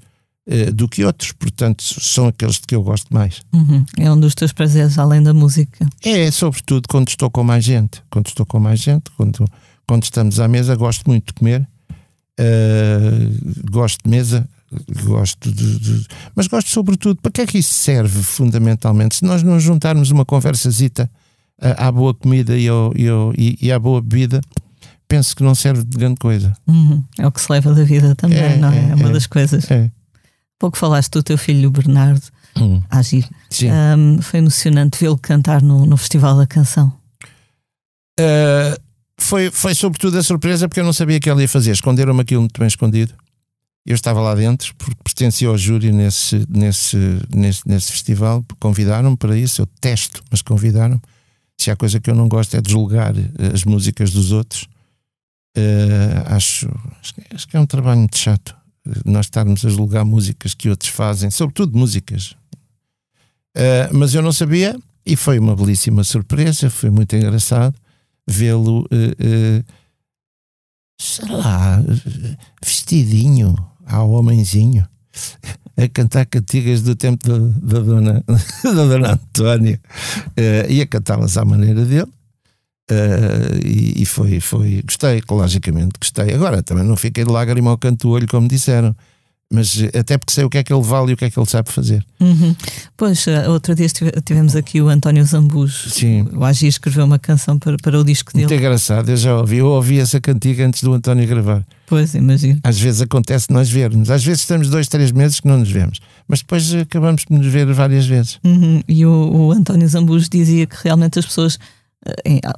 [0.48, 3.42] uh, do que outros, portanto, são aqueles de que eu gosto mais.
[3.54, 3.86] Uhum.
[3.98, 5.88] É um dos teus prazeres, além da música?
[6.04, 8.02] É, sobretudo quando estou com mais gente.
[8.10, 9.46] Quando estou com mais gente, quando,
[9.88, 11.68] quando estamos à mesa, gosto muito de comer,
[12.40, 14.48] uh, gosto de mesa.
[15.04, 17.22] Gosto de, de, Mas gosto sobretudo.
[17.22, 19.18] Para que é que isso serve fundamentalmente?
[19.18, 21.12] Se nós não juntarmos uma conversazita
[21.62, 24.42] à boa comida e, ao, e, ao, e, e à boa bebida,
[25.12, 26.56] penso que não serve de grande coisa.
[26.66, 27.04] Uhum.
[27.20, 28.92] É o que se leva da vida também, é, não é?
[28.92, 29.70] É uma é, das coisas.
[29.70, 29.92] É.
[30.58, 32.24] Pouco falaste do teu filho, o Bernardo,
[32.56, 32.82] uhum.
[32.90, 33.28] agir.
[33.98, 36.94] Um, foi emocionante vê-lo cantar no, no Festival da Canção.
[38.18, 38.80] Uh,
[39.18, 41.72] foi, foi sobretudo a surpresa porque eu não sabia que ele ia fazer.
[41.72, 43.14] Esconderam-me aquilo muito bem escondido.
[43.86, 46.98] Eu estava lá dentro porque pertencia ao júri nesse, nesse,
[47.36, 48.46] nesse, nesse festival.
[48.62, 49.62] Convidaram-me para isso.
[49.62, 51.02] Eu testo, mas convidaram-me.
[51.58, 53.14] Se há coisa que eu não gosto é de julgar
[53.54, 54.70] as músicas dos outros.
[55.58, 56.70] Uh, acho,
[57.34, 58.56] acho que é um trabalho muito chato
[59.06, 62.36] nós estarmos a julgar músicas que outros fazem, sobretudo músicas.
[63.56, 67.76] Uh, mas eu não sabia e foi uma belíssima surpresa, foi muito engraçado
[68.28, 69.66] vê-lo, uh,
[71.00, 71.84] sei lá,
[72.64, 74.88] vestidinho ao homenzinho
[75.76, 78.24] a cantar cantigas do tempo da, dona,
[78.64, 79.80] da dona Antónia
[80.70, 82.12] e a cantá-las à maneira dele.
[82.90, 86.34] Uh, e, e, foi, foi, gostei, logicamente gostei.
[86.34, 88.96] Agora também não fiquei de lágrima ao canto do olho, como disseram,
[89.52, 91.30] mas eh, até porque sei o que é que ele vale e o que é
[91.30, 92.04] que ele sabe fazer.
[92.20, 92.56] Uhum.
[92.96, 93.88] Pois, eh, outro dia
[94.24, 95.88] tivemos aqui o António Zambus.
[95.90, 96.28] Sim.
[96.34, 98.46] O Agi escreveu uma canção para, para o disco dele.
[98.46, 99.58] Muito engraçado, eu já ouvi.
[99.58, 101.66] Eu ouvi essa cantiga antes do António gravar.
[101.86, 102.62] Pois, imagino.
[102.64, 104.10] Às vezes acontece nós vermos.
[104.10, 106.00] Às vezes estamos dois, três meses que não nos vemos.
[106.28, 108.40] Mas depois acabamos por nos ver várias vezes.
[108.46, 108.82] Uhum.
[108.88, 111.60] E o, o António Zambus dizia que realmente as pessoas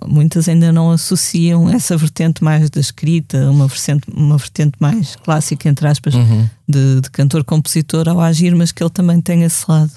[0.08, 5.68] muitas ainda não associam essa vertente mais da escrita, uma vertente, uma vertente mais clássica,
[5.68, 6.48] entre aspas, uhum.
[6.68, 9.92] de, de cantor-compositor ao agir, mas que ele também tem esse lado.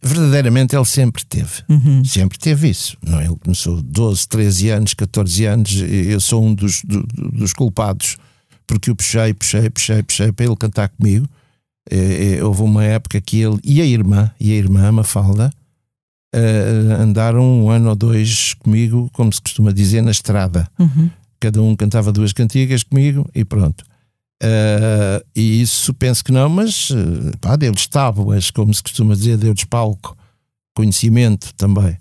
[0.00, 2.04] Verdadeiramente ele sempre teve, uhum.
[2.04, 2.96] sempre teve isso.
[3.04, 3.26] Não, é?
[3.26, 8.16] ele começou 12, 13 anos, 14 anos, eu sou um dos, do, dos culpados,
[8.66, 11.28] porque o puxei, puxei, puxei, puxei para ele cantar comigo.
[11.90, 15.52] É, é, houve uma época que ele e a irmã, e a irmã Mafalda,
[16.34, 20.68] uh, andaram um ano ou dois comigo, como se costuma dizer, na estrada.
[20.78, 21.10] Uhum.
[21.40, 23.84] Cada um cantava duas cantigas comigo e pronto.
[24.42, 29.36] Uh, e isso penso que não, mas uh, pá, deu-lhes tábuas, como se costuma dizer,
[29.36, 30.16] deu-lhes palco,
[30.74, 31.96] conhecimento também.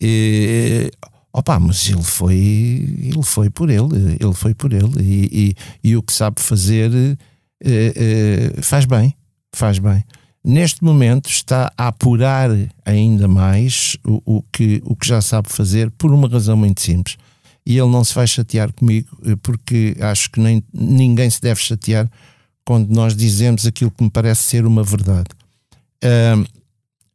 [0.00, 0.90] E,
[1.36, 5.94] Opa, mas ele foi, ele foi por ele, ele foi por ele e, e, e
[5.94, 6.90] o que sabe fazer
[7.62, 9.14] eh, eh, faz bem,
[9.54, 10.02] faz bem.
[10.48, 12.50] Neste momento está a apurar
[12.84, 17.16] ainda mais o, o, que, o que já sabe fazer por uma razão muito simples.
[17.66, 21.60] E ele não se vai chatear comigo eh, porque acho que nem, ninguém se deve
[21.60, 22.08] chatear
[22.64, 25.26] quando nós dizemos aquilo que me parece ser uma verdade.
[26.04, 26.46] Uh,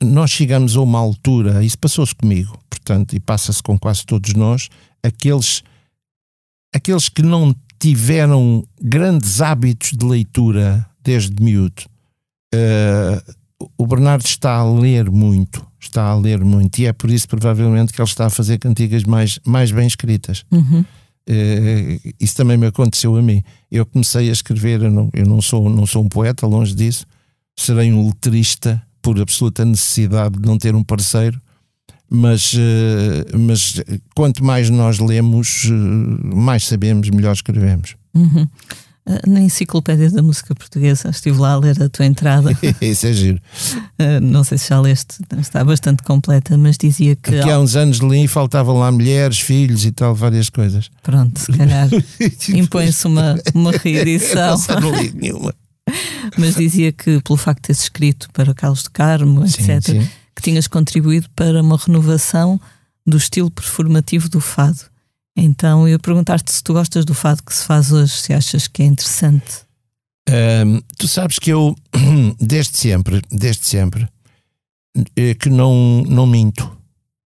[0.03, 4.67] nós chegamos a uma altura, isso passou-se comigo, portanto, e passa-se com quase todos nós,
[5.01, 5.63] aqueles,
[6.75, 11.83] aqueles que não tiveram grandes hábitos de leitura desde miúdo.
[12.53, 13.33] Uh,
[13.77, 17.93] o Bernardo está a ler muito, está a ler muito, e é por isso provavelmente
[17.93, 20.43] que ele está a fazer cantigas mais, mais bem escritas.
[20.51, 20.81] Uhum.
[21.29, 23.43] Uh, isso também me aconteceu a mim.
[23.71, 27.05] Eu comecei a escrever, eu não, eu não, sou, não sou um poeta, longe disso,
[27.55, 31.39] serei um letrista por absoluta necessidade de não ter um parceiro,
[32.09, 33.81] mas, uh, mas
[34.15, 37.95] quanto mais nós lemos, uh, mais sabemos, melhor escrevemos.
[38.13, 38.47] Uhum.
[39.27, 42.51] Na Enciclopédia da Música Portuguesa, estive lá a ler a tua entrada.
[42.79, 43.41] Isso é giro.
[44.21, 47.39] não sei se já leste, está bastante completa, mas dizia que.
[47.39, 50.89] Aqui há uns anos li e faltavam lá mulheres, filhos e tal, várias coisas.
[51.01, 51.89] Pronto, se calhar
[52.53, 54.55] impõe-se uma, uma reedição.
[54.79, 55.53] não li nenhuma.
[56.37, 60.09] Mas dizia que, pelo facto de teres escrito para Carlos de Carmo, etc., sim, sim.
[60.35, 62.59] que tinhas contribuído para uma renovação
[63.05, 64.90] do estilo performativo do fado.
[65.35, 68.83] Então eu perguntar-te se tu gostas do fado que se faz hoje, se achas que
[68.83, 69.65] é interessante.
[70.97, 71.75] Tu sabes que eu,
[72.39, 74.07] desde sempre, desde sempre,
[75.15, 76.77] é que não, não minto.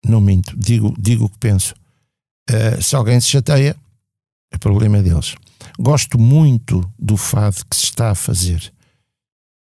[0.05, 0.55] Não minto.
[0.57, 1.73] Digo, digo o que penso.
[2.49, 3.75] Uh, se alguém se chateia,
[4.51, 5.35] é problema deles.
[5.79, 8.71] Gosto muito do fado que se está a fazer.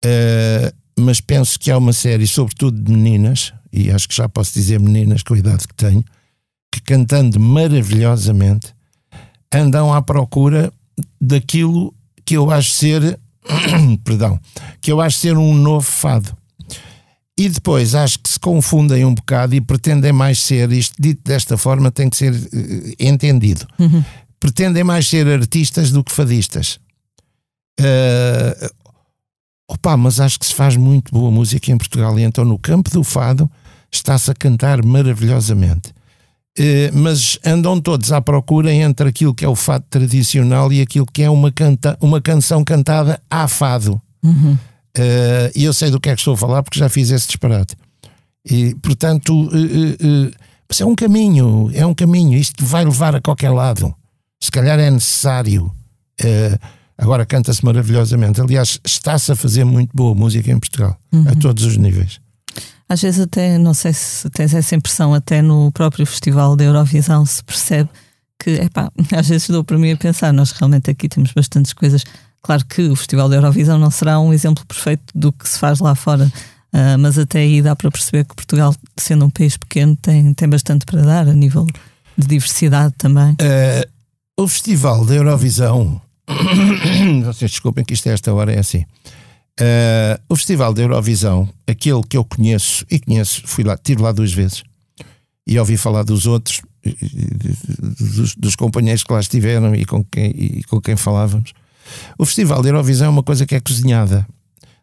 [0.05, 4.53] Uh, mas penso que há uma série, sobretudo de meninas, e acho que já posso
[4.53, 6.05] dizer meninas com a idade que tenho,
[6.73, 8.75] que cantando maravilhosamente
[9.55, 10.73] andam à procura
[11.20, 11.95] daquilo
[12.25, 13.20] que eu acho ser,
[14.03, 14.41] perdão,
[14.81, 16.37] que eu acho ser um novo fado.
[17.39, 21.57] E depois acho que se confundem um bocado e pretendem mais ser, isto dito desta
[21.57, 23.66] forma tem que ser uh, entendido.
[23.79, 24.03] Uhum
[24.43, 26.81] pretendem mais ser artistas do que fadistas.
[27.81, 28.68] Uh,
[29.68, 32.91] opa, mas acho que se faz muito boa música em Portugal e então no campo
[32.91, 33.49] do fado
[33.91, 35.95] está-se a cantar maravilhosamente.
[36.59, 41.07] Uh, mas andam todos à procura entre aquilo que é o fado tradicional e aquilo
[41.07, 44.00] que é uma, canta, uma canção cantada a fado.
[44.22, 44.53] Uhum.
[44.96, 47.26] Uh, e eu sei do que é que estou a falar porque já fiz esse
[47.26, 47.74] disparate.
[48.44, 49.48] E, portanto,
[50.78, 52.36] é um caminho, é um caminho.
[52.36, 53.94] Isto vai levar a qualquer lado
[54.42, 55.70] se calhar é necessário.
[56.98, 58.40] Agora canta-se maravilhosamente.
[58.40, 61.28] Aliás, está-se a fazer muito boa música em Portugal, uhum.
[61.28, 62.20] a todos os níveis.
[62.93, 67.24] Às vezes, até, não sei se tens essa impressão, até no próprio Festival da Eurovisão
[67.24, 67.88] se percebe
[68.38, 72.05] que, epá, às vezes dou para mim a pensar, nós realmente aqui temos bastantes coisas.
[72.43, 75.80] Claro que o Festival da Eurovisão não será um exemplo perfeito do que se faz
[75.80, 79.97] lá fora, uh, mas até aí dá para perceber que Portugal, sendo um país pequeno,
[79.97, 81.64] tem, tem bastante para dar a nível
[82.18, 83.30] de diversidade também.
[83.40, 83.88] Uh,
[84.36, 85.99] o Festival da Eurovisão.
[87.24, 88.84] Vocês desculpem que isto é esta hora é assim.
[89.61, 94.11] Uh, o Festival da Eurovisão, aquele que eu conheço e conheço, fui lá, tive lá
[94.11, 94.64] duas vezes
[95.46, 96.62] e ouvi falar dos outros,
[98.00, 101.53] dos, dos companheiros que lá estiveram e com, quem, e com quem falávamos.
[102.18, 104.26] O Festival da Eurovisão é uma coisa que é cozinhada.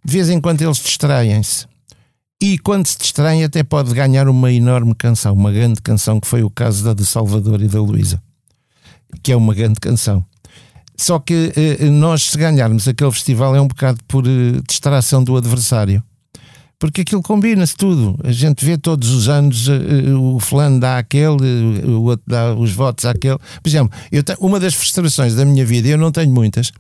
[0.04, 1.66] De vez em quando eles distraem-se.
[2.42, 6.44] E quando se distraem, até pode ganhar uma enorme canção, uma grande canção, que foi
[6.44, 8.22] o caso da de Salvador e da Luísa
[9.24, 10.24] que é uma grande canção.
[11.00, 15.38] Só que eh, nós, se ganharmos aquele festival, é um bocado por eh, distração do
[15.38, 16.04] adversário.
[16.78, 18.20] Porque aquilo combina-se tudo.
[18.22, 19.68] A gente vê todos os anos
[20.18, 23.38] o fulano dá aquele, o outro dá os votos àquele.
[23.38, 26.72] Por exemplo, eu tenho, uma das frustrações da minha vida, eu não tenho muitas,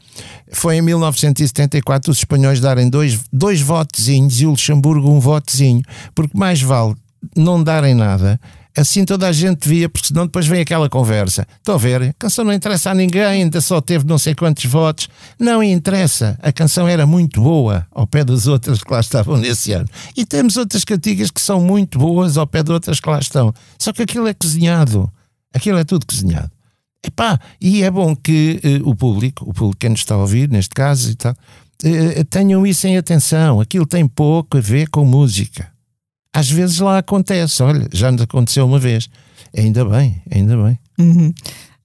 [0.51, 5.82] foi em 1974 os espanhóis darem dois, dois votozinhos e o Luxemburgo um votozinho.
[6.15, 6.95] Porque mais vale
[7.36, 8.39] não darem nada
[8.80, 11.45] Assim toda a gente via, porque senão depois vem aquela conversa.
[11.57, 14.63] Estou a ver, a canção não interessa a ninguém, ainda só teve não sei quantos
[14.63, 15.09] votos.
[15.38, 19.73] Não interessa, a canção era muito boa ao pé das outras que lá estavam nesse
[19.73, 19.86] ano.
[20.15, 23.53] E temos outras cantigas que são muito boas ao pé de outras que lá estão.
[23.77, 25.11] Só que aquilo é cozinhado.
[25.53, 26.49] Aquilo é tudo cozinhado.
[27.05, 30.47] Epá, e é bom que uh, o público, o público que nos está a ouvir,
[30.47, 33.59] neste caso e tal, uh, tenham isso em atenção.
[33.59, 35.69] Aquilo tem pouco a ver com música
[36.34, 37.61] às vezes lá acontece.
[37.63, 39.09] Olha, já nos aconteceu uma vez.
[39.55, 40.80] Ainda bem, ainda bem.
[40.99, 41.34] Uhum.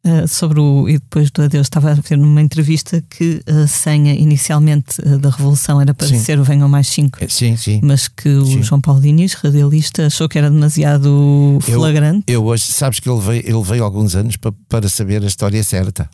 [0.07, 4.13] Uh, sobre o e depois do adeus, estava a ver numa entrevista que a senha
[4.13, 6.19] inicialmente uh, da Revolução era para sim.
[6.19, 7.21] ser o Venham Mais 5.
[7.27, 7.81] Sim, sim.
[7.83, 8.61] Mas que sim.
[8.61, 12.25] o João Paulo Diniz, radialista, achou que era demasiado flagrante.
[12.27, 15.27] Eu, eu hoje, sabes que ele veio, ele veio alguns anos para, para saber a
[15.27, 16.09] história certa.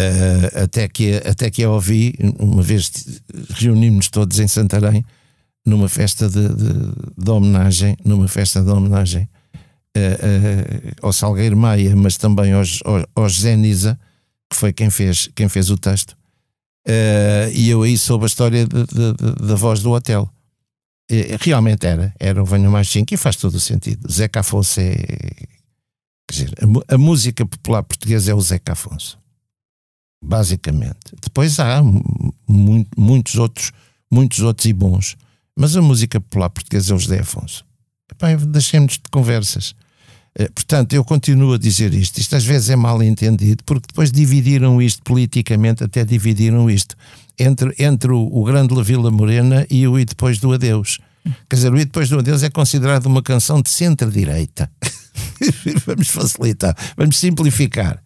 [0.00, 2.90] Uh, até, que, até que eu ouvi, uma vez
[3.50, 5.04] reunimos todos em Santarém,
[5.64, 6.72] numa festa de, de,
[7.16, 9.28] de homenagem, numa festa de homenagem
[9.96, 13.98] uh, ao Salgueiro Maia, mas também aos, ao, ao José Nisa,
[14.50, 16.16] que foi quem fez, quem fez o texto.
[16.86, 20.30] Uh, e eu aí soube a história da voz do hotel.
[21.40, 24.10] realmente era, era o Venho Mais 5 e faz todo o sentido.
[24.10, 24.94] Zeca Afonso é.
[26.26, 29.18] Quer dizer, a, a música popular portuguesa é o Zeca Afonso.
[30.22, 31.14] Basicamente.
[31.22, 31.82] Depois há
[32.48, 33.72] muito, muitos outros,
[34.10, 35.16] muitos outros e bons.
[35.56, 37.64] Mas a música popular portuguesa é o José Afonso.
[38.48, 39.74] Deixemos de conversas.
[40.36, 42.18] Eh, portanto, eu continuo a dizer isto.
[42.18, 46.96] Isto às vezes é mal entendido, porque depois dividiram isto politicamente, até dividiram isto
[47.38, 50.98] entre, entre o, o Grande La Vila Morena e o E Depois do Adeus.
[51.48, 54.70] Quer dizer, o E Depois do Adeus é considerado uma canção de centro-direita.
[55.86, 58.02] vamos facilitar, vamos simplificar.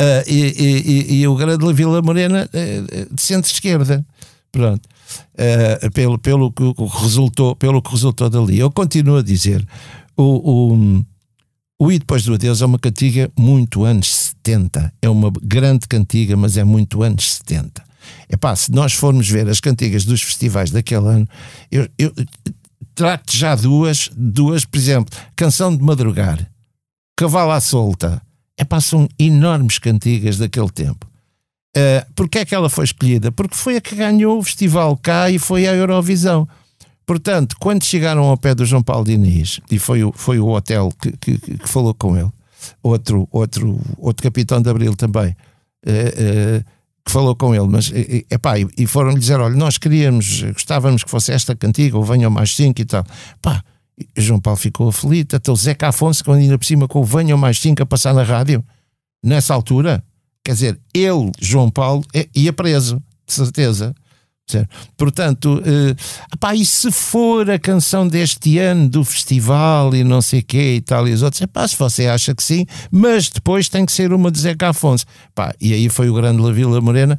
[0.00, 4.04] Uh, e, e, e, o Grande La Vila Morena uh, de centro-esquerda.
[4.50, 4.88] Pronto.
[5.34, 6.62] Uh, pelo, pelo, que
[7.00, 8.58] resultou, pelo que resultou dali.
[8.58, 9.66] Eu continuo a dizer.
[10.16, 11.04] O, o,
[11.78, 14.92] o E Depois do Adeus é uma cantiga muito anos 70.
[15.02, 17.82] É uma grande cantiga, mas é muito anos 70.
[18.28, 21.28] Epá, se nós formos ver as cantigas dos festivais daquele ano,
[21.70, 22.12] eu, eu
[22.94, 26.50] trato já duas, duas, por exemplo, Canção de Madrugar,
[27.16, 28.22] Cavalo à Solta.
[28.58, 31.06] Epá, são enormes cantigas daquele tempo.
[31.74, 33.32] Uh, Porquê é que ela foi escolhida?
[33.32, 36.46] Porque foi a que ganhou o festival cá e foi a Eurovisão.
[37.06, 40.92] Portanto, quando chegaram ao pé do João Paulo Diniz, e foi o, foi o hotel
[41.00, 42.30] que, que, que falou com ele,
[42.82, 46.64] outro, outro, outro capitão de Abril também, uh, uh,
[47.04, 47.90] que falou com ele, mas
[48.30, 52.30] epá, e, e foram-lhe dizer: olha, nós queríamos, gostávamos que fosse esta cantiga, ou venham
[52.30, 53.04] mais cinco e tal.
[53.40, 53.64] Pá,
[54.16, 57.36] João Paulo ficou aflito, até o Zeca Afonso, quando ainda por cima com o venham
[57.36, 58.64] mais cinco a passar na rádio,
[59.24, 60.02] nessa altura,
[60.44, 63.94] quer dizer, ele, João Paulo, é, ia preso, de certeza.
[64.98, 65.96] Portanto, uh,
[66.34, 70.74] epá, e se for a canção deste ano do festival e não sei o quê
[70.76, 73.92] e tal e os outros, epá, se você acha que sim, mas depois tem que
[73.92, 75.06] ser uma de Zeca Afonso.
[75.30, 77.18] Epá, e aí foi o grande La Vila Morena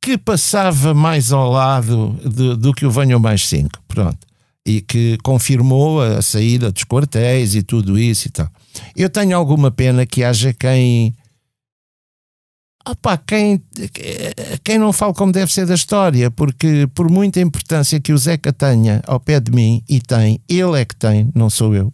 [0.00, 4.18] que passava mais ao lado de, do que o Venham Mais 5, pronto.
[4.64, 8.48] E que confirmou a saída dos quartéis e tudo isso e tal.
[8.94, 11.12] Eu tenho alguma pena que haja quem
[12.88, 13.60] Opa, quem,
[14.62, 18.52] quem não fala como deve ser da história, porque por muita importância que o Zeca
[18.52, 21.92] tenha ao pé de mim, e tem, ele é que tem, não sou eu.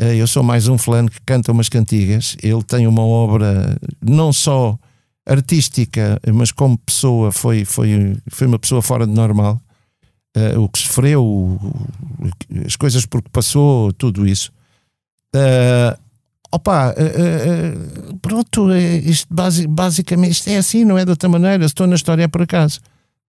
[0.00, 2.36] Eh, eu sou mais um fulano que canta umas cantigas.
[2.42, 4.78] Ele tem uma obra não só
[5.26, 9.60] artística, mas como pessoa, foi, foi, foi uma pessoa fora de normal.
[10.36, 11.58] Uh, o que sofreu,
[12.64, 14.52] as coisas por que passou, tudo isso.
[15.34, 15.98] Uh,
[16.50, 21.64] opa, uh, uh, pronto, isto basic, basicamente isto é assim, não é de outra maneira.
[21.64, 22.80] Estou na história é por acaso.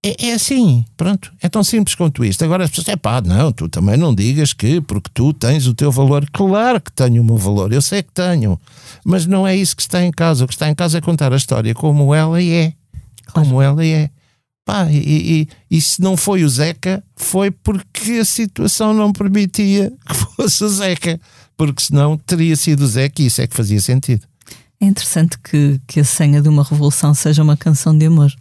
[0.02, 2.44] É, é, assim, pronto, é tão simples quanto isto.
[2.46, 5.74] Agora as pessoas, é pá, não, tu também não digas que porque tu tens o
[5.74, 6.26] teu valor.
[6.32, 8.58] Claro que tenho o meu valor, eu sei que tenho,
[9.04, 10.46] mas não é isso que está em casa.
[10.46, 12.74] O que está em casa é contar a história como ela é.
[13.34, 14.10] Como ela é.
[14.64, 19.92] Pá, e, e, e, se não foi o Zeca, foi porque a situação não permitia
[20.08, 21.20] que fosse o Zeca
[21.60, 24.26] porque senão teria sido o Zé que isso é que fazia sentido.
[24.80, 28.34] É interessante que, que a senha de uma revolução seja uma canção de amor.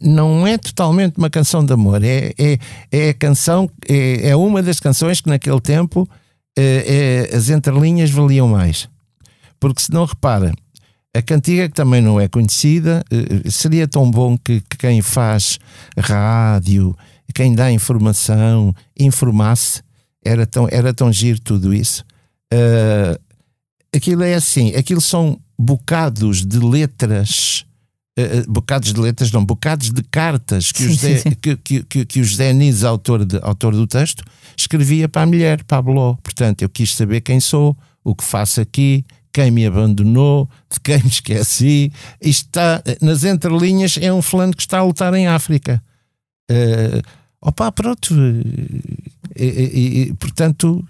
[0.00, 2.58] Não é totalmente uma canção de amor, é, é,
[2.90, 6.08] é a canção, é, é uma das canções que naquele tempo
[6.56, 8.88] é, é, as entrelinhas valiam mais.
[9.60, 10.50] Porque se não repara,
[11.14, 15.58] a cantiga que também não é conhecida, eh, seria tão bom que, que quem faz
[15.98, 16.96] rádio,
[17.34, 19.82] quem dá informação, informasse,
[20.24, 22.04] era tão, era tão giro tudo isso.
[22.52, 23.18] Uh,
[23.94, 27.64] aquilo é assim, aquilo são bocados de letras,
[28.18, 31.36] uh, bocados de letras, não, bocados de cartas que, sim, o, José, sim, sim.
[31.40, 32.52] Que, que, que, o José
[32.86, 34.22] autor, de, autor do texto,
[34.56, 36.14] escrevia para a mulher, para a Bló.
[36.22, 41.02] Portanto, eu quis saber quem sou, o que faço aqui, quem me abandonou, de quem
[41.02, 41.92] me esqueci.
[42.20, 45.82] Isto está, nas entrelinhas, é um fulano que está a lutar em África.
[46.50, 47.02] Uh,
[47.40, 48.14] opa, pronto.
[49.34, 50.86] E, e, e, portanto,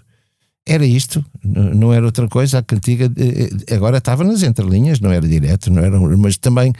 [0.65, 2.57] era isto, não era outra coisa.
[2.57, 6.73] A cantiga eh, eh, agora estava nas entrelinhas, não era direto, não era, mas também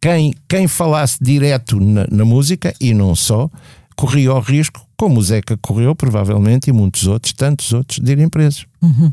[0.00, 3.50] quem, quem falasse direto na, na música e não só,
[3.96, 8.28] corria o risco, como o Zeca correu, provavelmente, e muitos outros, tantos outros, de irem
[8.28, 8.66] presos.
[8.80, 9.12] Uhum.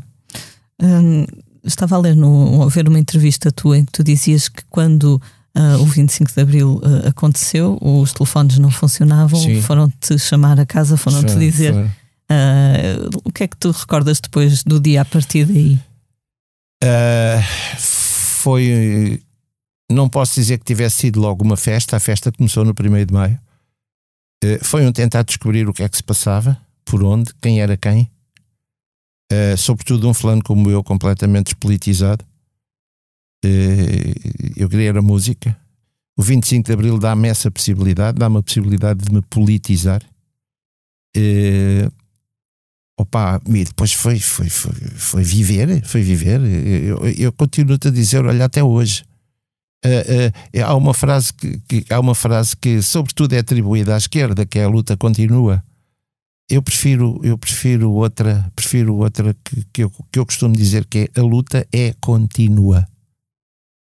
[0.80, 1.26] Hum,
[1.64, 5.20] estava a ler, no, a ver uma entrevista tua em que tu dizias que quando
[5.56, 10.96] uh, o 25 de Abril uh, aconteceu, os telefones não funcionavam, foram-te chamar a casa,
[10.96, 11.74] foram-te dizer.
[11.74, 11.90] Foi.
[12.30, 15.78] Uh, o que é que tu recordas depois do dia a partir daí?
[17.78, 19.22] foi.
[19.90, 23.14] Não posso dizer que tivesse sido logo uma festa, a festa começou no 1 de
[23.14, 23.38] maio.
[24.62, 28.10] foi um tentar descobrir o que é que se passava, por onde, quem era quem.
[29.56, 32.24] sobretudo um fulano como eu, completamente despolitizado
[34.56, 35.56] eu queria era música.
[36.16, 40.02] O 25 de Abril dá-me essa possibilidade, dá-me a possibilidade de me politizar.
[42.98, 46.40] Uh, opa, depois foi, foi, foi, foi viver, foi viver.
[46.40, 49.04] Eu, eu continuo-te a dizer, olha, até hoje.
[49.84, 50.28] Uh,
[50.58, 54.46] uh, há uma frase que, que, há uma frase que sobretudo é atribuída à esquerda
[54.46, 55.62] que é a luta continua
[56.50, 61.10] eu prefiro eu prefiro outra prefiro outra que, que, eu, que eu costumo dizer que
[61.14, 62.88] é a luta é contínua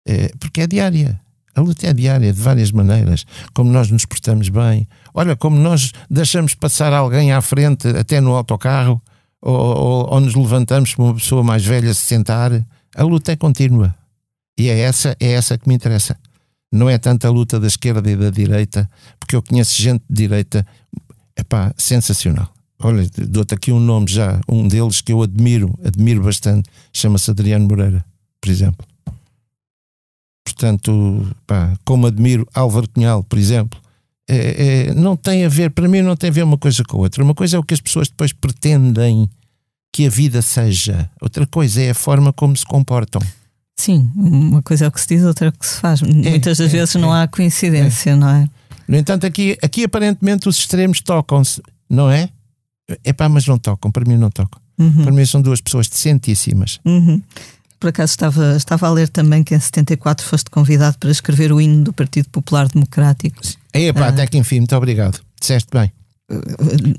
[0.05, 1.19] é, porque é diária.
[1.55, 3.25] A luta é diária, de várias maneiras.
[3.53, 4.87] Como nós nos portamos bem.
[5.13, 9.01] Olha, como nós deixamos passar alguém à frente, até no autocarro,
[9.41, 12.51] ou, ou, ou nos levantamos para uma pessoa mais velha se sentar.
[12.95, 13.93] A luta é contínua.
[14.57, 16.17] E é essa, é essa que me interessa.
[16.71, 18.89] Não é tanto a luta da esquerda e da direita,
[19.19, 20.65] porque eu conheço gente de direita,
[21.37, 22.51] epá, sensacional.
[22.79, 27.67] Olha, dou-te aqui um nome já, um deles que eu admiro, admiro bastante, chama-se Adriano
[27.67, 28.03] Moreira,
[28.41, 28.85] por exemplo.
[30.43, 33.79] Portanto, pá, como admiro Álvaro Cunhal, por exemplo,
[34.29, 36.97] é, é, não tem a ver, para mim, não tem a ver uma coisa com
[36.97, 37.23] a outra.
[37.23, 39.29] Uma coisa é o que as pessoas depois pretendem
[39.91, 43.21] que a vida seja, outra coisa é a forma como se comportam.
[43.75, 46.01] Sim, uma coisa é o que se diz, outra é o que se faz.
[46.01, 47.23] É, Muitas das é, vezes não é.
[47.23, 48.15] há coincidência, é.
[48.15, 48.49] não é?
[48.87, 52.29] No entanto, aqui, aqui aparentemente os extremos tocam-se, não é?
[53.03, 54.59] É pá, mas não tocam, para mim não tocam.
[54.77, 55.03] Uhum.
[55.03, 56.79] Para mim são duas pessoas decentíssimas.
[56.83, 57.21] Uhum.
[57.79, 61.61] Por acaso estava, estava a ler também que em 74 foste convidado para escrever o
[61.61, 63.41] hino do Partido Popular Democrático.
[63.73, 64.09] É, pá, ah.
[64.09, 65.19] até que enfim, muito obrigado.
[65.39, 65.91] Disseste bem.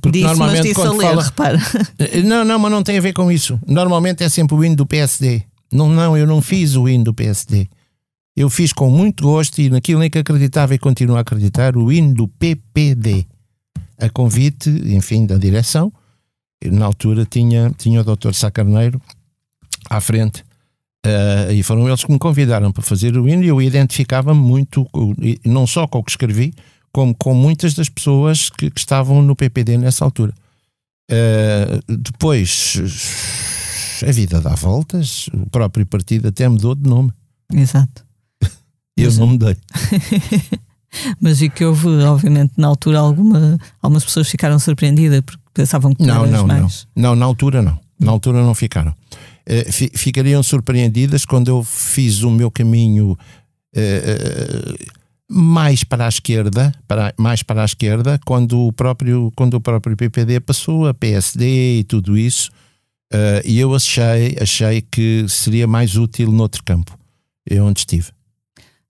[0.00, 1.22] Porque disse, normalmente mas disse quando a ler, fala...
[1.22, 1.58] repara.
[2.24, 3.58] Não, não, mas não tem a ver com isso.
[3.66, 5.42] Normalmente é sempre o hino do PSD.
[5.72, 7.68] Não, não, eu não fiz o hino do PSD.
[8.36, 11.90] Eu fiz com muito gosto e naquilo em que acreditava e continuo a acreditar, o
[11.90, 13.26] hino do PPD.
[13.98, 15.92] A convite, enfim, da direção.
[16.64, 18.32] Na altura tinha, tinha o Dr.
[18.32, 19.00] Sacarneiro
[19.90, 20.44] à frente
[21.04, 24.88] Uh, e foram eles que me convidaram para fazer o hino e eu identificava-me muito,
[25.44, 26.54] não só com o que escrevi,
[26.90, 30.32] como com muitas das pessoas que, que estavam no PPD nessa altura.
[31.10, 32.80] Uh, depois,
[34.06, 37.12] a vida dá voltas, o próprio partido até mudou de nome.
[37.52, 38.04] Exato.
[38.96, 39.20] eu Exato.
[39.20, 39.56] não mudei.
[41.20, 46.02] Mas e que houve, obviamente, na altura, alguma, algumas pessoas ficaram surpreendidas porque pensavam que
[46.02, 46.86] não, não, mais.
[46.94, 47.02] não.
[47.10, 47.78] Não, na altura não.
[47.98, 48.94] Na altura não ficaram.
[49.46, 53.18] Eh, ficariam surpreendidas quando eu fiz o meu caminho
[53.74, 54.74] eh,
[55.28, 59.96] mais para a esquerda, para, mais para a esquerda, quando o próprio, quando o próprio
[59.96, 62.50] PPD passou, a PSD e tudo isso,
[63.12, 66.96] uh, e eu achei, achei que seria mais útil noutro campo.
[67.48, 68.10] É onde estive.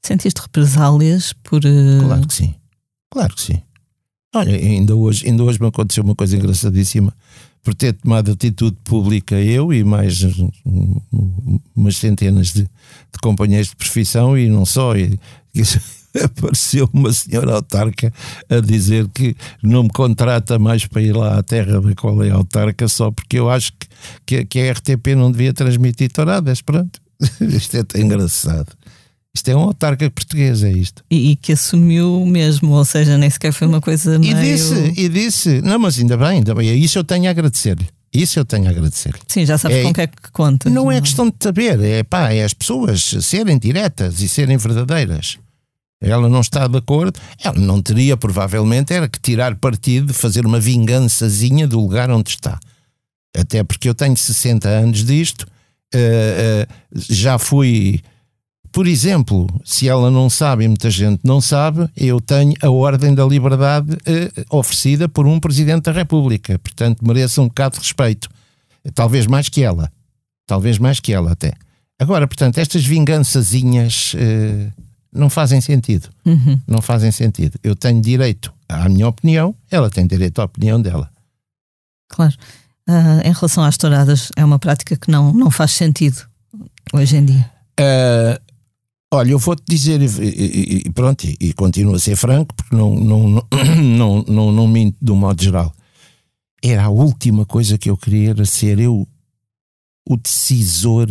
[0.04, 1.64] Sentiste represálias por.
[1.64, 2.04] Uh...
[2.04, 2.54] Claro que sim.
[3.10, 3.62] Claro que sim.
[4.34, 7.14] Olha, ainda hoje, ainda hoje me aconteceu uma coisa engraçadíssima
[7.64, 10.20] por ter tomado atitude pública eu e mais
[11.74, 14.94] umas centenas de, de companheiros de profissão e não só.
[14.94, 15.18] E,
[15.54, 15.62] e
[16.22, 18.12] apareceu uma senhora autarca
[18.48, 22.30] a dizer que não me contrata mais para ir lá à terra da qual é
[22.30, 23.88] autarca só porque eu acho que,
[24.26, 26.60] que, que a RTP não devia transmitir touradas.
[26.60, 27.00] Pronto,
[27.40, 28.72] isto é engraçado.
[29.34, 31.02] Isto é um autarca português, é isto.
[31.10, 34.36] E, e, que assumiu mesmo, ou seja, nem sequer foi uma coisa meio...
[34.36, 37.88] E disse, e disse, não, mas ainda bem, ainda bem, isso eu tenho a agradecer-lhe.
[38.12, 39.12] Isso eu tenho a agradecer.
[39.26, 40.70] Sim, já sabes é, com o que é que conta.
[40.70, 44.56] Não, não é questão de saber, é pá, é as pessoas serem diretas e serem
[44.56, 45.36] verdadeiras.
[46.00, 50.60] Ela não está de acordo, ela não teria provavelmente era que tirar partido, fazer uma
[50.60, 52.60] vingançazinha do lugar onde está.
[53.36, 58.00] Até porque eu tenho 60 anos disto, uh, uh, já fui
[58.74, 63.14] por exemplo, se ela não sabe e muita gente não sabe, eu tenho a Ordem
[63.14, 66.58] da Liberdade eh, oferecida por um Presidente da República.
[66.58, 68.28] Portanto, mereço um bocado de respeito.
[68.92, 69.92] Talvez mais que ela.
[70.44, 71.52] Talvez mais que ela até.
[72.00, 74.72] Agora, portanto, estas vingançazinhas eh,
[75.12, 76.08] não fazem sentido.
[76.26, 76.60] Uhum.
[76.66, 77.56] Não fazem sentido.
[77.62, 81.08] Eu tenho direito à minha opinião, ela tem direito à opinião dela.
[82.08, 82.34] Claro.
[82.88, 86.22] Uh, em relação às touradas, é uma prática que não, não faz sentido
[86.92, 87.48] hoje em dia.
[87.78, 88.53] Uh,
[89.14, 92.96] Olha, eu vou-te dizer, e, e pronto, e, e, continuo a ser franco, porque não,
[92.96, 93.46] não, não,
[93.96, 95.72] não, não, não minto de um modo geral.
[96.60, 99.06] Era a última coisa que eu queria, era ser eu
[100.04, 101.06] o decisor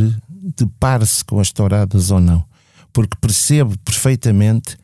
[0.58, 2.44] depare-se com as touradas ou não,
[2.92, 4.78] porque percebo perfeitamente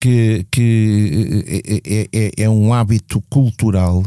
[0.00, 1.44] que, que
[1.84, 4.02] é, é, é um hábito cultural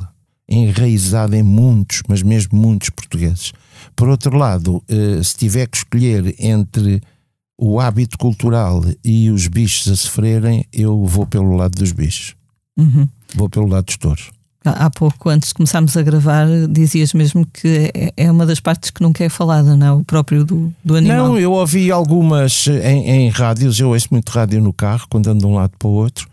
[0.48, 3.54] enraizado em muitos, mas mesmo muitos portugueses.
[3.96, 4.84] Por outro lado,
[5.24, 7.00] se tiver que escolher entre
[7.60, 12.36] o hábito cultural e os bichos a sofrerem, eu vou pelo lado dos bichos.
[12.78, 13.08] Uhum.
[13.36, 14.32] Vou pelo lado dos touros.
[14.64, 18.90] Há pouco, antes de começarmos a gravar, dizias mesmo que é, é uma das partes
[18.90, 19.92] que nunca é falada, não é?
[19.92, 21.30] O próprio do, do animal.
[21.30, 25.40] Não, eu ouvi algumas em, em rádios, eu ouço muito rádio no carro, quando ando
[25.40, 26.28] de um lado para o outro.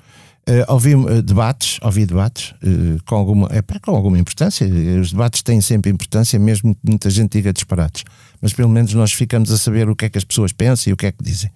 [0.49, 4.67] Uh, ouvi uh, debates, ouvi debates uh, com, alguma, é, com alguma importância.
[5.01, 8.05] Os debates têm sempre importância, mesmo que muita gente diga disparates.
[8.47, 10.93] Mas pelo menos nós ficamos a saber o que é que as pessoas pensam e
[10.93, 11.51] o que é que dizem.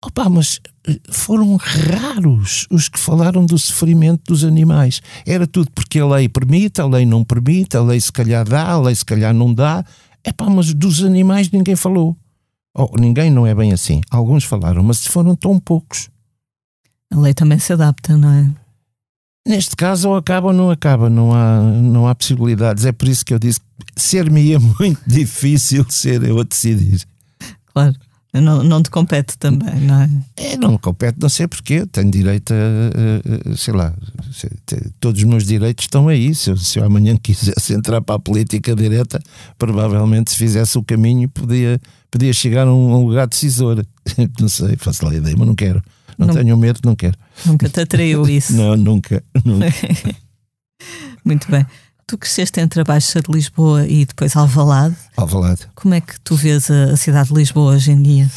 [0.00, 5.02] Opa, mas eh, foram raros os que falaram do sofrimento dos animais.
[5.26, 8.68] Era tudo porque a lei permite, a lei não permite, a lei se calhar dá,
[8.68, 9.84] a lei se calhar não dá.
[10.24, 12.16] Epá, mas dos animais ninguém falou.
[12.72, 14.02] Oh, ninguém não é bem assim.
[14.08, 16.08] Alguns falaram, mas foram tão poucos.
[17.12, 18.61] A lei também se adapta, não é?
[19.46, 22.84] Neste caso, ou acaba ou não acaba, não há, não há possibilidades.
[22.84, 27.02] É por isso que eu disse que ser-me é muito difícil ser eu a decidir.
[27.72, 27.94] Claro.
[28.40, 30.10] Não, não te compete também, não é?
[30.38, 31.84] É, não me compete, não sei porquê.
[31.84, 33.92] Tenho direito a, sei lá,
[34.98, 36.34] todos os meus direitos estão aí.
[36.34, 39.20] Se eu, se eu amanhã quisesse entrar para a política direta,
[39.58, 41.78] provavelmente se fizesse o caminho podia,
[42.10, 43.84] podia chegar a um, lugar decisor.
[44.40, 45.82] Não sei, faço lá a ideia, mas não quero.
[46.26, 47.16] Não, não tenho medo, não quero.
[47.44, 48.52] Nunca te atraiu isso?
[48.52, 49.22] não, nunca.
[49.44, 49.66] nunca.
[51.24, 51.64] Muito bem.
[52.06, 54.96] Tu cresceste entre a Baixa de Lisboa e depois Alvalade.
[55.16, 55.68] Alvalade.
[55.74, 58.28] Como é que tu vês a, a cidade de Lisboa hoje em dia?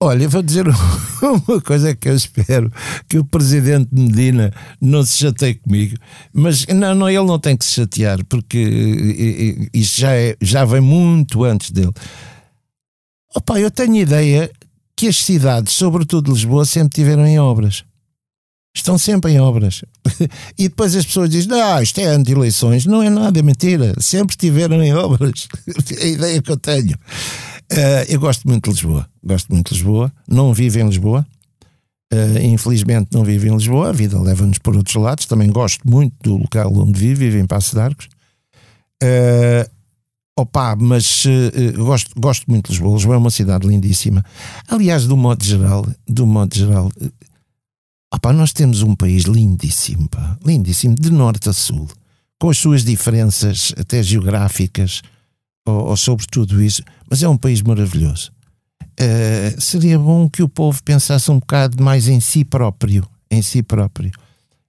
[0.00, 0.64] Olha, vou dizer
[1.48, 2.72] uma coisa que eu espero
[3.08, 5.96] que o presidente Medina não se chateie comigo,
[6.32, 10.80] mas não, não, ele não tem que se chatear, porque isso já, é, já vem
[10.80, 11.92] muito antes dele.
[13.34, 14.50] Opa, eu tenho ideia
[14.98, 17.84] que as cidades, sobretudo Lisboa, sempre tiveram em obras
[18.78, 19.82] estão sempre em obras.
[20.58, 22.84] E depois as pessoas dizem: Ah, isto é anti-eleições.
[22.86, 23.94] Não é nada, é mentira.
[24.00, 25.48] Sempre estiveram em obras.
[25.98, 26.96] É a ideia que eu tenho.
[27.72, 29.08] Uh, eu gosto muito de Lisboa.
[29.22, 30.12] Gosto muito de Lisboa.
[30.26, 31.26] Não vivo em Lisboa.
[32.12, 33.90] Uh, infelizmente não vivo em Lisboa.
[33.90, 35.26] A vida leva-nos por outros lados.
[35.26, 37.20] Também gosto muito do local onde vivo.
[37.20, 38.08] Vivo em Passo de Arcos.
[39.02, 39.70] Uh,
[40.40, 42.94] opa, mas uh, gosto, gosto muito de Lisboa.
[42.94, 44.24] Lisboa é uma cidade lindíssima.
[44.68, 46.90] Aliás, do modo geral, do modo geral,
[48.12, 51.86] Opa, nós temos um país lindíssimo, pá, lindíssimo, de norte a sul,
[52.40, 55.02] com as suas diferenças até geográficas,
[55.66, 58.32] ou, ou sobre tudo isso, mas é um país maravilhoso.
[58.98, 63.62] Uh, seria bom que o povo pensasse um bocado mais em si próprio, em si
[63.62, 64.10] próprio.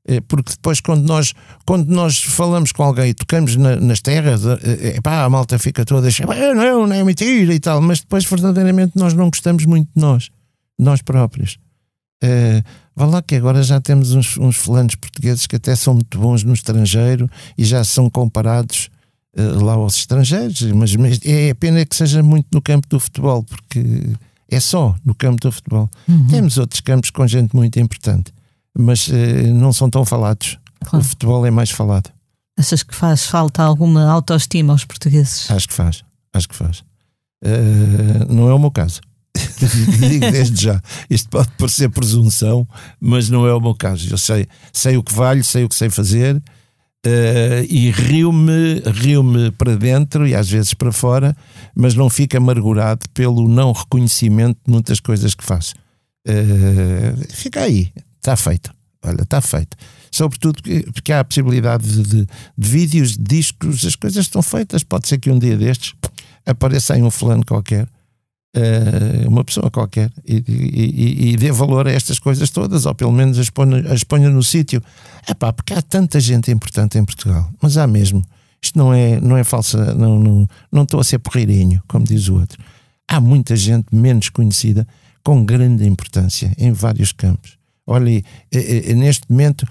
[0.09, 1.33] Uh, porque depois, quando nós,
[1.65, 4.57] quando nós falamos com alguém e tocamos na, nas terras, uh,
[4.95, 8.93] epá, a malta fica toda a não, não é mentira e tal, mas depois, verdadeiramente,
[8.95, 10.29] nós não gostamos muito de nós,
[10.77, 11.57] nós próprios.
[12.23, 12.63] Uh,
[12.99, 16.43] Vá lá que agora já temos uns, uns fulanos portugueses que até são muito bons
[16.43, 18.89] no estrangeiro e já são comparados
[19.37, 23.41] uh, lá aos estrangeiros, mas, mas é pena que seja muito no campo do futebol,
[23.41, 24.03] porque
[24.49, 25.89] é só no campo do futebol.
[26.09, 26.27] Uhum.
[26.27, 28.33] Temos outros campos com gente muito importante,
[28.77, 29.13] mas uh,
[29.53, 30.57] não são tão falados.
[30.83, 31.05] Claro.
[31.05, 32.11] O futebol é mais falado.
[32.57, 35.49] Achas que faz falta alguma autoestima aos portugueses?
[35.49, 36.03] Acho que faz,
[36.33, 36.79] acho que faz.
[37.43, 39.01] Uh, não é o meu caso.
[39.99, 40.81] Digo desde já.
[41.09, 42.67] Isto pode parecer presunção,
[42.99, 44.11] mas não é o meu caso.
[44.11, 46.41] Eu sei, sei o que valho, sei o que sei fazer
[47.05, 51.35] uh, e rio-me rio -me para dentro e às vezes para fora,
[51.75, 55.73] mas não fico amargurado pelo não reconhecimento de muitas coisas que faço.
[56.27, 58.73] Uh, fica aí, está feito.
[59.03, 59.77] Olha, está feito.
[60.11, 60.61] Sobretudo
[60.93, 64.83] porque há a possibilidade de, de, de vídeos, de discos, as coisas estão feitas.
[64.83, 65.93] Pode ser que um dia destes
[66.45, 67.87] apareça aí um fulano qualquer
[68.55, 73.11] uh, uma pessoa qualquer e, e, e, dê valor a estas coisas todas, ou pelo
[73.11, 74.81] menos as ponha, as ponha no sítio.
[75.27, 78.23] É pá, porque há tanta gente importante em Portugal, mas há mesmo.
[78.61, 82.27] Isto não é, não é falsa, não, não, não estou a ser porreirinho, como diz
[82.27, 82.61] o outro.
[83.07, 84.85] Há muita gente menos conhecida
[85.23, 87.58] com grande importância em vários campos.
[87.89, 88.23] Olha,
[88.95, 89.65] neste momento,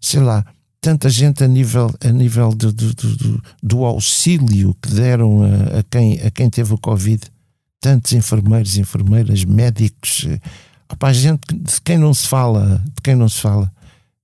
[0.00, 0.44] sei lá,
[0.80, 5.82] tanta gente a nível, a nível do, do, do, do auxílio que deram a, a,
[5.90, 7.20] quem, a quem teve o Covid
[7.80, 10.40] tantos enfermeiros, enfermeiras, médicos, eh,
[10.90, 13.70] opa, gente de quem não se fala, de quem não se fala,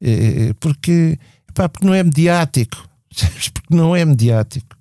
[0.01, 1.19] eh, eh, porque,
[1.51, 2.89] opa, porque não é mediático,
[3.53, 4.77] porque não é mediático.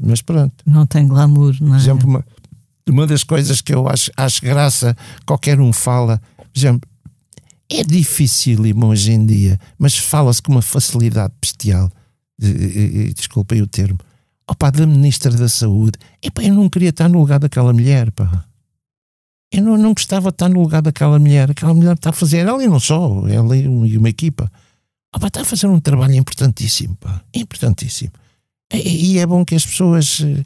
[0.00, 0.54] Mas pronto.
[0.66, 1.78] Não tem glamour, não é?
[1.78, 2.24] Por exemplo, uma,
[2.88, 6.88] uma das coisas que eu acho, acho graça, qualquer um fala, por exemplo,
[7.80, 11.90] é dificílimo hoje em dia, mas fala-se com uma facilidade bestial.
[13.14, 13.98] Desculpem o termo
[14.52, 15.98] Opa, da Ministra da Saúde.
[16.22, 18.44] Epá, eu não queria estar no lugar daquela mulher, pá.
[19.50, 21.50] Eu não, não gostava de estar no lugar daquela mulher.
[21.50, 23.66] Aquela mulher está a fazer, ela e não só, ela e
[23.96, 24.50] uma equipa.
[25.14, 27.22] Opa, está a fazer um trabalho importantíssimo, pá.
[27.34, 28.12] Importantíssimo.
[28.72, 30.42] E, e é bom que as pessoas eh,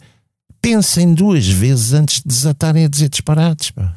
[0.61, 3.97] pensem duas vezes antes de desatarem a dizer disparates, pá.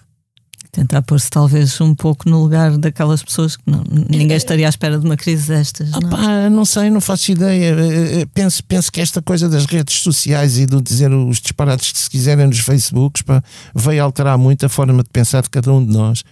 [0.72, 5.00] Tentar pôr-se talvez um pouco no lugar daquelas pessoas que não, ninguém estaria à espera
[5.00, 5.90] de uma crise destas.
[5.90, 7.76] Não, Opa, não sei, não faço ideia.
[7.76, 11.92] Eh, eh, Penso, penso que esta coisa das redes sociais e de dizer os disparates
[11.92, 13.44] que se quiserem nos Facebooks pá,
[13.74, 16.24] veio alterar muito a forma de pensar de cada um de nós.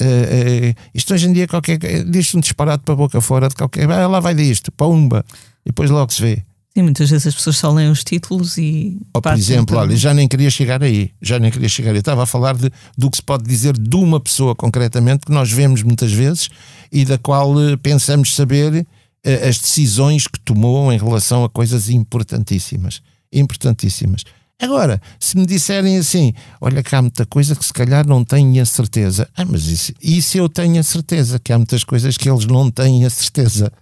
[0.00, 3.54] Uh, uh, isto hoje em dia qualquer diz um disparate para a boca fora de
[3.54, 3.90] qualquer.
[3.90, 5.24] Ah, lá vai disto, pumba,
[5.64, 6.45] e depois logo se vê.
[6.76, 8.98] Sim, muitas vezes as pessoas só leem os títulos e.
[9.14, 11.92] Ou, por exemplo, olha, já nem queria chegar aí, já nem queria chegar.
[11.92, 15.32] Eu estava a falar de, do que se pode dizer de uma pessoa concretamente, que
[15.32, 16.50] nós vemos muitas vezes
[16.92, 18.86] e da qual uh, pensamos saber
[19.48, 23.00] as decisões que tomou em relação a coisas importantíssimas.
[23.32, 24.22] Importantíssimas.
[24.60, 28.62] Agora, se me disserem assim, olha que há muita coisa que se calhar não tenho
[28.62, 29.26] a certeza.
[29.34, 32.70] Ah, mas isso, isso eu tenho a certeza, que há muitas coisas que eles não
[32.70, 33.72] têm a certeza.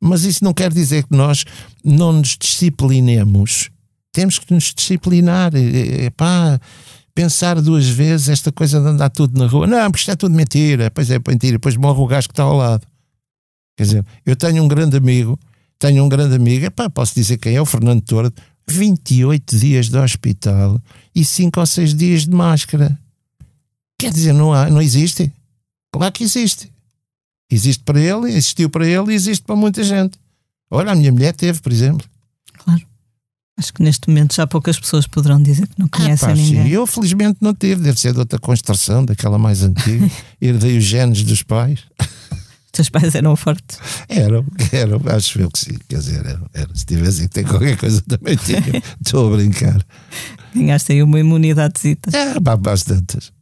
[0.00, 1.44] Mas isso não quer dizer que nós
[1.84, 3.70] não nos disciplinemos.
[4.12, 5.52] Temos que nos disciplinar.
[5.54, 6.58] Epá,
[7.14, 9.66] pensar duas vezes esta coisa de andar tudo na rua.
[9.66, 10.90] Não, porque isto é tudo mentira.
[10.90, 11.52] Pois é, mentira.
[11.52, 12.86] Depois morre o gajo que está ao lado.
[13.76, 15.38] Quer dizer, eu tenho um grande amigo,
[15.78, 18.34] tenho um grande amigo, epá, posso dizer quem é, o Fernando Tordo,
[18.68, 20.78] 28 dias de hospital
[21.14, 22.98] e 5 ou 6 dias de máscara.
[23.98, 25.32] Quer dizer, não, há, não existe?
[25.92, 26.70] Claro que existe.
[27.50, 30.18] Existe para ele, existiu para ele e existe para muita gente.
[30.70, 32.06] Olha, a minha mulher teve, por exemplo.
[32.58, 32.80] Claro.
[33.58, 36.64] Acho que neste momento já poucas pessoas poderão dizer que não conhecem ah, pá, ninguém.
[36.64, 36.68] Sim.
[36.70, 40.08] Eu felizmente não tive, deve ser de outra construção, daquela mais antiga.
[40.40, 41.80] Herdei os genes dos pais.
[41.98, 43.78] Os teus pais eram fortes?
[44.08, 45.76] Eram, eram, acho eu que sim.
[45.88, 46.74] Quer dizer, eram, eram.
[46.74, 48.62] se tivessem que ter qualquer coisa também tinham.
[49.04, 49.84] Estou a brincar.
[50.54, 52.16] Ganhaste aí uma imunidadezita.
[52.16, 53.32] É, bastantes.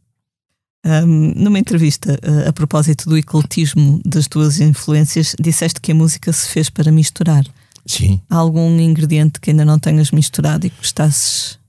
[0.85, 6.31] Um, numa entrevista uh, a propósito do ecletismo das tuas influências, disseste que a música
[6.31, 7.43] se fez para misturar.
[7.85, 8.21] Sim.
[8.29, 11.59] Há algum ingrediente que ainda não tenhas misturado e que gostasses?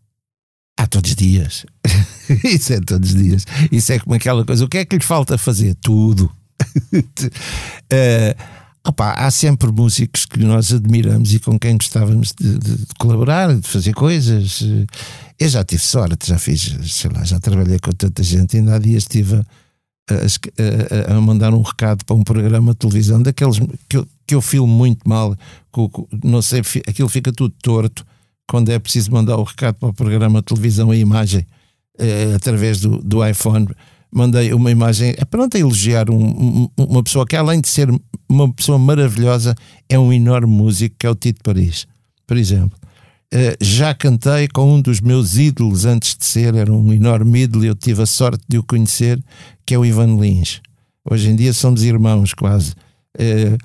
[0.79, 1.67] Há todos os dias.
[2.45, 3.47] Isso é todos os dias.
[3.71, 4.65] Isso é como aquela coisa.
[4.65, 5.75] O que é que lhe falta fazer?
[5.83, 6.31] Tudo.
[6.95, 7.01] uh,
[8.85, 13.55] opa, há sempre músicos que nós admiramos e com quem gostávamos de, de, de colaborar,
[13.55, 14.63] de fazer coisas.
[15.39, 18.57] Eu já tive sorte, já fiz, sei lá, já trabalhei com tanta gente.
[18.57, 23.23] Ainda há dias estive a, a, a, mandar um recado para um programa de televisão
[23.23, 23.59] daqueles
[23.89, 25.37] que eu, que eu filmo muito mal,
[26.25, 28.05] não sei, aquilo fica tudo torto
[28.49, 31.47] quando é preciso mandar o recado para o programa de televisão, a imagem,
[31.99, 33.69] eh, através do, do iPhone
[34.13, 37.89] mandei uma imagem, é pronto, a elogiar um, um, uma pessoa que, além de ser
[38.29, 39.55] uma pessoa maravilhosa,
[39.89, 41.87] é um enorme músico, que é o Tito Paris,
[42.27, 42.79] por exemplo.
[43.33, 47.65] Uh, já cantei com um dos meus ídolos antes de ser, era um enorme ídolo
[47.65, 49.23] e eu tive a sorte de o conhecer,
[49.65, 50.61] que é o Ivan Lins.
[51.09, 52.73] Hoje em dia somos irmãos quase.
[53.17, 53.57] Uh,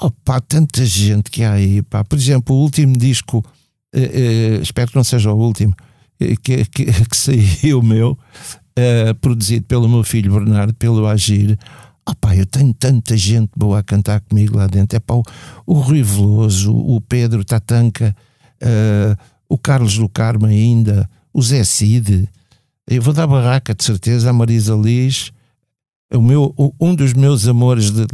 [0.00, 1.82] opa, tanta gente que há aí.
[1.82, 2.02] Pá.
[2.02, 3.38] Por exemplo, o último disco,
[3.94, 5.72] uh, espero que não seja o último,
[6.42, 8.18] que, que, que saiu meu,
[8.80, 11.58] uh, produzido pelo meu filho Bernardo, pelo Agir.
[12.06, 14.96] Ah pá, eu tenho tanta gente boa a cantar comigo lá dentro.
[14.96, 15.22] É pá, o,
[15.66, 18.16] o Rui Veloso, o Pedro Tatanca,
[18.62, 19.16] uh,
[19.48, 22.28] o Carlos do Carmo ainda, o Zé Cid.
[22.88, 25.32] Eu vou dar barraca, de certeza, a Marisa Liz.
[26.12, 28.04] O meu, um dos meus amores de,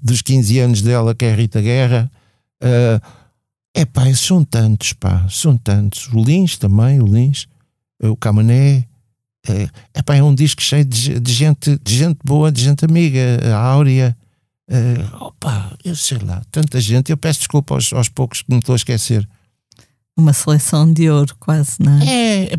[0.00, 2.10] dos 15 anos dela, que é a Rita Guerra.
[2.62, 3.24] Uh,
[3.74, 6.08] é pá, são tantos, pá, são tantos.
[6.12, 7.48] O Lins também, o Lins,
[8.00, 8.86] o Camané,
[9.48, 9.68] é,
[9.98, 13.20] epá, é um disco cheio de, de, gente, de gente boa, de gente amiga,
[13.54, 14.16] a Áurea.
[14.68, 17.10] É, opa, eu sei lá, tanta gente.
[17.10, 19.28] Eu peço desculpa aos, aos poucos que me estou a esquecer.
[20.16, 22.44] Uma seleção de ouro, quase, não é?
[22.44, 22.50] É,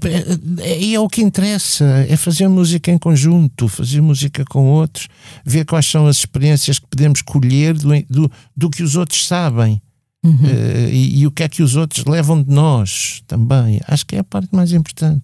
[0.60, 5.08] é, é o que interessa, é fazer música em conjunto, fazer música com outros,
[5.46, 9.82] ver quais são as experiências que podemos colher do, do, do que os outros sabem.
[10.22, 10.34] Uhum.
[10.34, 13.80] Uh, e, e, o que é que os outros levam de nós também.
[13.88, 15.24] Acho que é a parte mais importante.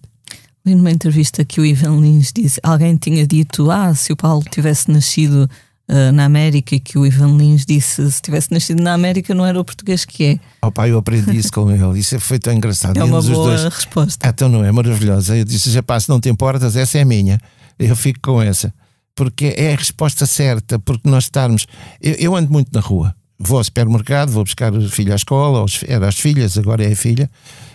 [0.64, 4.44] Li numa entrevista que o Ivan Lins disse, alguém tinha dito, ah, se o Paulo
[4.48, 5.50] tivesse nascido
[5.88, 9.44] uh, na América, e que o Ivan Lins disse, se tivesse nascido na América não
[9.44, 10.38] era o português que é.
[10.64, 12.96] Oh pai, eu aprendi isso com ele, isso foi tão engraçado.
[12.96, 13.64] É uma boa dois...
[13.64, 14.26] resposta.
[14.26, 15.36] Ah, então não é maravilhosa.
[15.36, 17.40] Eu disse, já se não te importas, essa é a minha.
[17.78, 18.72] Eu fico com essa.
[19.14, 21.66] Porque é a resposta certa, porque nós estarmos...
[22.00, 25.66] Eu, eu ando muito na rua, vou ao supermercado, vou buscar o filho à escola,
[25.86, 27.28] era as filhas, agora é a filha,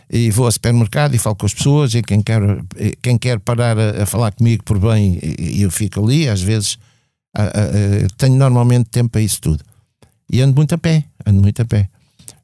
[0.09, 2.41] e vou ao supermercado e falo com as pessoas e quem quer,
[3.01, 6.77] quem quer parar a, a falar comigo por bem, eu fico ali, às vezes
[7.35, 7.51] a, a,
[8.17, 9.63] tenho normalmente tempo para isso tudo.
[10.31, 11.89] E ando muito a pé, ando muito a pé.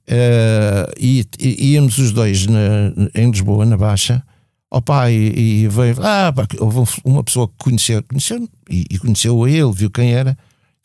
[0.08, 4.24] Uh, e, e, íamos os dois na, em Lisboa, na Baixa.
[4.70, 5.96] Opa, e, e veio.
[6.02, 10.14] Ah, pá, houve uma pessoa que conheceu, conheceu e, e conheceu a ele, viu quem
[10.14, 10.38] era.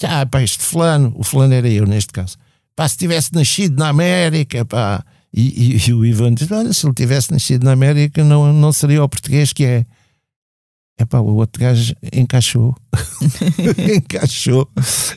[0.02, 2.36] Ah, pá, este fulano, o fulano era eu neste caso.
[2.76, 5.04] Pá, se tivesse nascido na América, pá.
[5.32, 8.72] E, e, e o Ivan diz: Olha, se ele tivesse nascido na América, não, não
[8.72, 9.86] seria o português que é.
[11.00, 12.74] É pá, o outro gajo encaixou.
[13.94, 14.68] encaixou.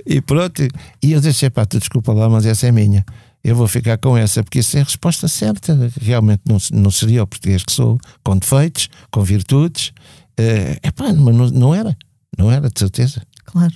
[0.05, 0.61] E pronto.
[1.01, 3.03] E eu disse: pá, tu desculpa lá, mas essa é minha.
[3.43, 5.75] Eu vou ficar com essa, porque isso é a resposta certa.
[5.99, 9.91] Realmente não, não seria o português que sou, com defeitos, com virtudes.
[10.37, 11.97] É uh, pá, mas não, não era.
[12.37, 13.21] Não era, de certeza.
[13.45, 13.73] Claro.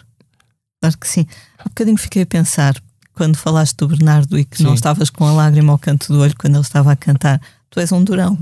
[0.79, 1.25] Claro que sim.
[1.57, 2.75] Há um bocadinho fiquei a pensar,
[3.15, 4.63] quando falaste do Bernardo e que sim.
[4.63, 7.79] não estavas com a lágrima ao canto do olho quando ele estava a cantar, tu
[7.79, 8.37] és um durão.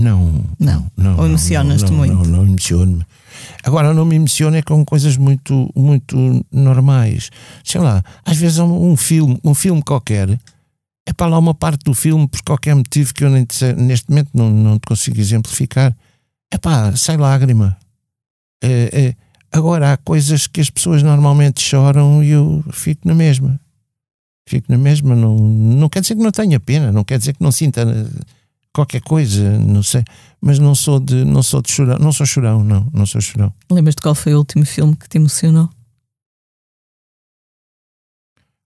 [0.00, 0.44] Não.
[0.58, 0.86] Não.
[0.96, 2.14] não Ou emocionas-te muito?
[2.14, 3.04] Não, não emociono-me.
[3.64, 7.30] Agora, não me emociono é com coisas muito, muito normais.
[7.64, 10.38] Sei lá, às vezes um, um filme, um filme qualquer,
[11.06, 14.08] é para lá uma parte do filme, por qualquer motivo que eu nem te, neste
[14.08, 15.96] momento não, não te consigo exemplificar.
[16.50, 17.76] É pá, sai lágrima.
[18.62, 19.14] É, é,
[19.50, 23.58] agora, há coisas que as pessoas normalmente choram e eu fico na mesma.
[24.48, 25.14] Fico na mesma.
[25.14, 27.84] Não, não quer dizer que não tenha pena, não quer dizer que não sinta
[28.72, 30.04] qualquer coisa, não sei,
[30.40, 33.52] mas não sou de não sou de chorão, não sou chorão, não, não sou chorão.
[33.70, 35.68] Lembras-te qual foi o último filme que te emocionou?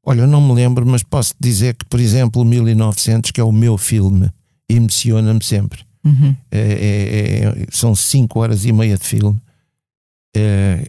[0.04, 3.52] Olha, eu não me lembro, mas posso dizer que, por exemplo, 1900, que é o
[3.52, 4.30] meu filme,
[4.68, 5.80] emociona-me sempre.
[6.04, 6.36] Uhum.
[6.50, 9.40] É, é, é, são cinco horas e meia de filme.
[10.34, 10.84] É,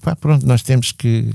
[0.00, 1.32] pá, pronto, nós temos que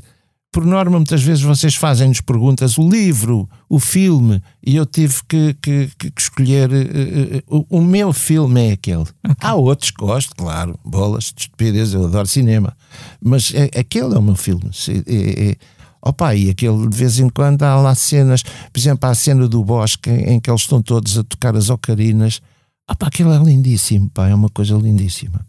[0.52, 5.56] por norma, muitas vezes vocês fazem-nos perguntas, o livro, o filme, e eu tive que,
[5.62, 6.70] que, que escolher.
[6.70, 9.04] Uh, uh, o meu filme é aquele.
[9.04, 9.36] Okay.
[9.40, 12.76] Há outros que gosto, claro, bolas de estupidez, eu adoro cinema,
[13.24, 14.70] mas é, aquele é o meu filme.
[15.08, 15.56] É, é,
[16.02, 19.48] opa, e aquele de vez em quando há lá cenas, por exemplo, há a cena
[19.48, 22.42] do bosque em que eles estão todos a tocar as ocarinas.
[22.90, 25.46] Opa, aquilo é lindíssimo, pá, é uma coisa lindíssima.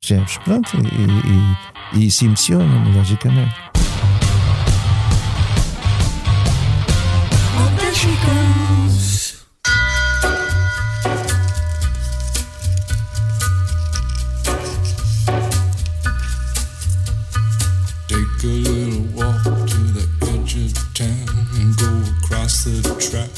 [0.00, 0.38] Percebes?
[0.38, 3.54] Pronto, e, e, e isso emociona-me, logicamente.
[7.98, 9.44] She goes.
[18.06, 21.26] Take a little walk to the edge of town
[21.58, 21.90] and go
[22.22, 23.34] across the track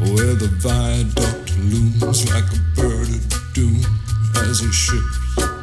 [0.00, 3.84] where the viaduct looms like a bird of doom
[4.42, 5.57] as it ships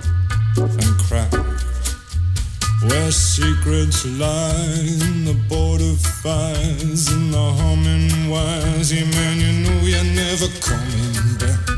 [2.89, 8.91] where secrets lie in the border fires and the humming wires.
[8.91, 11.75] Yeah, man, you know you're never coming back.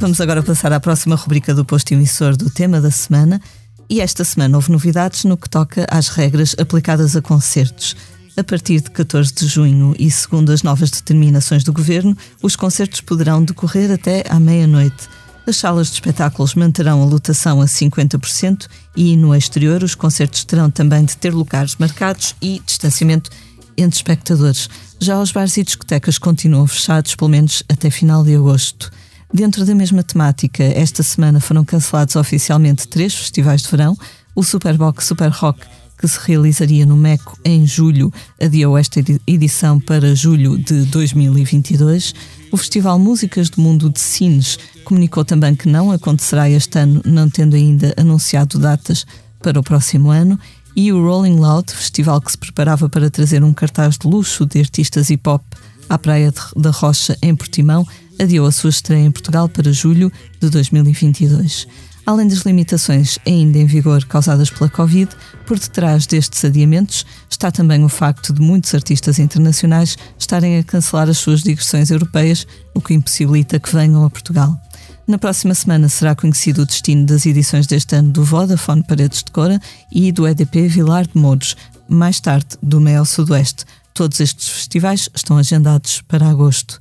[0.00, 3.40] Vamos agora passar à próxima rubrica do posto emissor do tema da semana.
[3.88, 7.96] E esta semana houve novidades no que toca às regras aplicadas a concertos.
[8.36, 13.00] A partir de 14 de junho e segundo as novas determinações do governo, os concertos
[13.00, 15.08] poderão decorrer até à meia-noite.
[15.48, 20.70] As salas de espetáculos manterão a lotação a 50% e no exterior os concertos terão
[20.70, 23.30] também de ter lugares marcados e distanciamento
[23.74, 24.68] entre espectadores.
[25.00, 28.90] Já os bares e discotecas continuam fechados pelo menos até final de agosto.
[29.32, 33.96] Dentro da mesma temática, esta semana foram cancelados oficialmente três festivais de verão:
[34.34, 35.60] o Superbox Super Rock,
[35.98, 42.14] que se realizaria no Meco em julho, adiou esta edição para julho de 2022.
[42.52, 47.28] O Festival Músicas do Mundo de Sines comunicou também que não acontecerá este ano, não
[47.28, 49.04] tendo ainda anunciado datas
[49.42, 50.38] para o próximo ano.
[50.76, 54.60] E o Rolling Loud, festival que se preparava para trazer um cartaz de luxo de
[54.60, 55.42] artistas hip hop
[55.88, 57.86] à Praia da Rocha, em Portimão,
[58.18, 61.66] adiou a sua estreia em Portugal para julho de 2022.
[62.08, 65.10] Além das limitações ainda em vigor causadas pela Covid,
[65.44, 71.10] por detrás destes adiamentos está também o facto de muitos artistas internacionais estarem a cancelar
[71.10, 74.58] as suas digressões europeias, o que impossibilita que venham a Portugal.
[75.06, 79.30] Na próxima semana será conhecido o destino das edições deste ano do Vodafone Paredes de
[79.30, 79.60] Cora
[79.92, 83.66] e do EDP Vilar de Mouros, mais tarde do Mel Sudoeste.
[83.92, 86.80] Todos estes festivais estão agendados para agosto.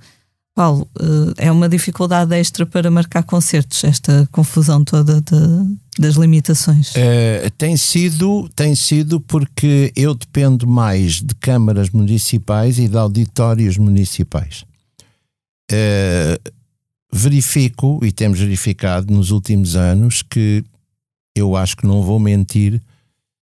[0.57, 6.95] Paulo, eh, é uma dificuldade extra para marcar concertos, esta confusão toda de, das limitações?
[6.95, 13.77] Uh, tem, sido, tem sido porque eu dependo mais de câmaras municipais e de auditórios
[13.77, 14.65] municipais.
[15.71, 16.51] Uh,
[17.13, 20.63] verifico, e temos verificado nos últimos anos, que
[21.35, 22.81] eu acho que não vou mentir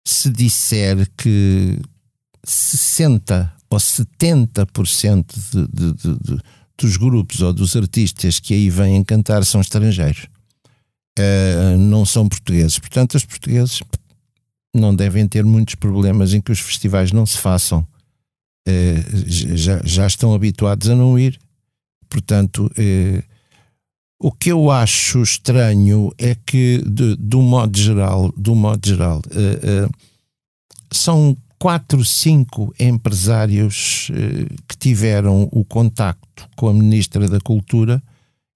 [0.03, 1.79] se disser que
[2.47, 6.43] 60% ou 70% de, de, de, de
[6.87, 10.27] dos grupos ou dos artistas que aí vêm cantar são estrangeiros,
[11.19, 12.79] uh, não são portugueses.
[12.79, 13.83] Portanto, os portugueses
[14.75, 17.87] não devem ter muitos problemas em que os festivais não se façam
[18.67, 21.39] eh, já, já estão habituados a não ir.
[22.09, 23.23] Portanto, eh,
[24.21, 29.87] o que eu acho estranho é que, de, do modo geral, do modo geral, uh,
[29.87, 29.91] uh,
[30.93, 38.03] são quatro, cinco empresários uh, que tiveram o contacto com a Ministra da Cultura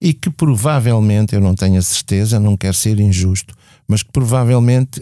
[0.01, 3.55] e que provavelmente, eu não tenho a certeza, não quero ser injusto,
[3.87, 4.99] mas que provavelmente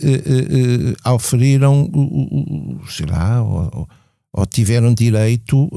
[1.03, 1.89] auferiram,
[2.87, 3.89] sei lá, ou,
[4.31, 5.67] ou tiveram direito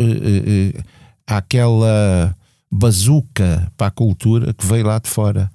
[1.26, 2.36] àquela
[2.70, 5.50] bazuca para a cultura que veio lá de fora.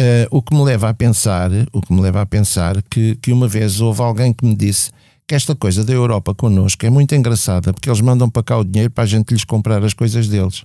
[0.00, 3.30] Uh, o que me leva a pensar, o que me leva a pensar que, que
[3.30, 4.90] uma vez houve alguém que me disse
[5.26, 8.64] que esta coisa da Europa connosco é muito engraçada porque eles mandam para cá o
[8.64, 10.62] dinheiro para a gente lhes comprar as coisas deles.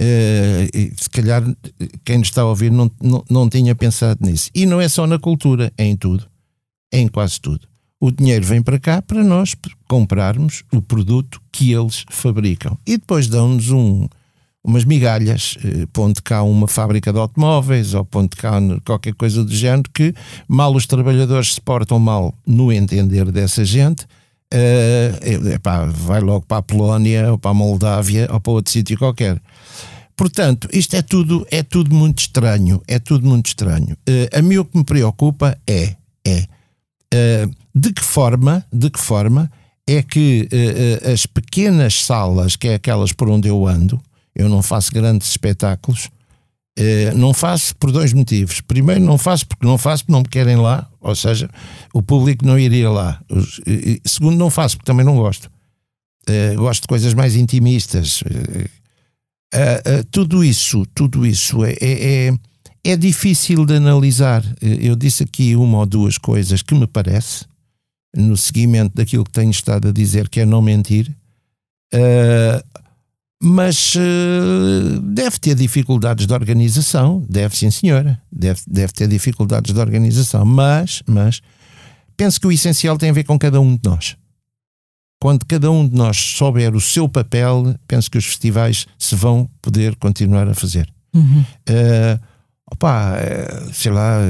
[0.00, 0.66] Uh,
[0.96, 1.44] se calhar
[2.04, 4.50] quem nos está a ouvir não, não, não tinha pensado nisso.
[4.54, 6.26] E não é só na cultura, é em tudo,
[6.92, 7.68] é em quase tudo.
[8.00, 9.54] O dinheiro vem para cá para nós
[9.88, 14.06] comprarmos o produto que eles fabricam e depois dão-nos um,
[14.64, 18.52] umas migalhas, eh, pondo cá uma fábrica de automóveis ou pondo cá
[18.84, 20.14] qualquer coisa do género que
[20.48, 24.04] mal os trabalhadores se portam mal no entender dessa gente,
[24.54, 28.96] uh, epá, vai logo para a Polónia ou para a Moldávia ou para outro sítio
[28.96, 29.40] qualquer.
[30.16, 33.96] Portanto, isto é tudo, é tudo muito estranho, é tudo muito estranho.
[34.08, 35.94] Uh, a mim o que me preocupa é,
[36.26, 36.46] é
[37.12, 39.50] uh, de que forma, de que forma
[39.86, 44.00] é que uh, as pequenas salas, que é aquelas por onde eu ando,
[44.34, 46.10] eu não faço grandes espetáculos.
[46.76, 48.60] Uh, não faço por dois motivos.
[48.60, 51.48] Primeiro, não faço porque não faço porque não me querem lá, ou seja,
[51.92, 53.20] o público não iria lá.
[53.30, 55.48] Uh, segundo, não faço porque também não gosto.
[56.28, 58.24] Uh, gosto de coisas mais intimistas.
[60.10, 62.34] tudo isso, tudo isso é, é, é,
[62.82, 64.42] é difícil de analisar.
[64.60, 67.44] eu disse aqui uma ou duas coisas que me parece,
[68.16, 71.14] no seguimento daquilo que tenho estado a dizer, que é não mentir.
[71.94, 72.83] Uh,
[73.44, 79.78] mas uh, deve ter dificuldades de organização, deve sim senhora, deve, deve ter dificuldades de
[79.78, 81.42] organização, mas, mas
[82.16, 84.16] penso que o essencial tem a ver com cada um de nós.
[85.20, 89.48] Quando cada um de nós souber o seu papel, penso que os festivais se vão
[89.60, 90.90] poder continuar a fazer.
[91.12, 91.44] Uhum.
[91.68, 92.20] Uh,
[92.72, 94.20] opa, uh, sei lá,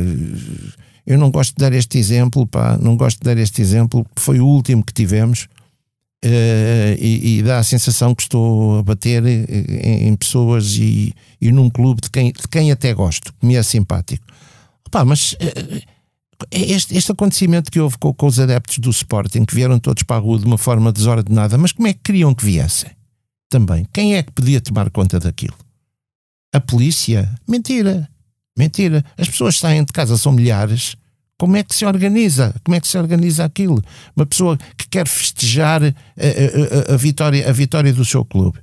[1.06, 4.40] eu não gosto de dar este exemplo, pá, não gosto de dar este exemplo, foi
[4.40, 5.46] o último que tivemos
[6.24, 11.52] Uh, e, e, dá a sensação que estou a bater em, em pessoas e, e,
[11.52, 14.24] num clube de quem, de quem até gosto, que me é simpático.
[14.86, 15.82] Opa, mas uh,
[16.50, 20.16] este, este, acontecimento que houve com, com, os adeptos do Sporting, que vieram todos para
[20.16, 22.90] a rua de uma forma desordenada, mas como é que queriam que viessem?
[23.50, 23.86] Também.
[23.92, 25.54] Quem é que podia tomar conta daquilo?
[26.54, 27.34] A polícia?
[27.46, 28.08] Mentira.
[28.56, 29.04] Mentira.
[29.18, 30.96] As pessoas saem de casa, são milhares
[31.38, 32.54] como é que se organiza?
[32.64, 33.82] Como é que se organiza aquilo?
[34.16, 38.58] Uma pessoa que quer festejar a, a, a, a vitória, a vitória do seu clube.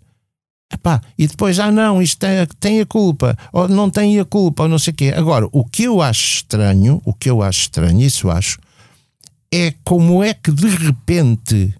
[0.73, 4.63] Epá, e depois, ah não, isto tem, tem a culpa, ou não tem a culpa,
[4.63, 5.13] ou não sei o quê.
[5.15, 8.57] Agora, o que eu acho estranho, o que eu acho estranho, isso acho,
[9.53, 11.73] é como é que de repente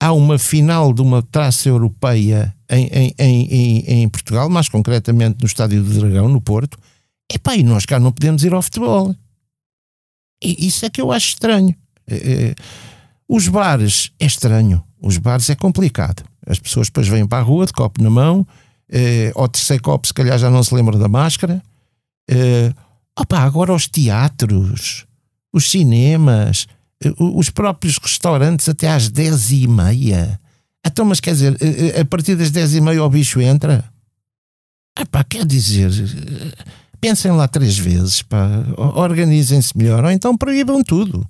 [0.00, 5.46] há uma final de uma traça europeia em, em, em, em, Portugal, mais concretamente no
[5.46, 6.78] Estádio do Dragão, no Porto,
[7.30, 9.14] epá, e nós cá não podemos ir ao futebol.
[10.42, 11.74] E isso é que eu acho estranho.
[12.06, 12.54] É, é,
[13.28, 14.82] os bares é estranho.
[15.00, 16.24] Os bares é complicado.
[16.46, 18.46] As pessoas depois vêm para a rua de copo na mão,
[18.88, 21.62] é, ao terceiro copo, se calhar já não se lembra da máscara.
[23.18, 25.04] Opa, agora os teatros,
[25.52, 26.66] os cinemas,
[27.18, 30.40] os próprios restaurantes até às dez e meia.
[30.86, 31.56] Então, mas quer dizer,
[32.00, 33.84] a partir das dez e meia o bicho entra?
[34.98, 35.90] Epá, quer dizer
[37.00, 41.26] pensem lá três vezes, pá, organizem-se melhor, ou então proíbam tudo.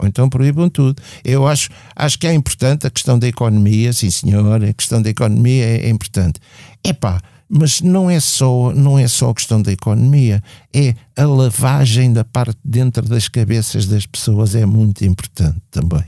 [0.00, 1.00] Ou então proíbam tudo.
[1.24, 5.10] Eu acho, acho que é importante a questão da economia, sim senhor, a questão da
[5.10, 6.40] economia é, é importante.
[6.82, 10.42] É pá, mas não é só não é só a questão da economia,
[10.74, 16.04] é a lavagem da parte dentro das cabeças das pessoas é muito importante também.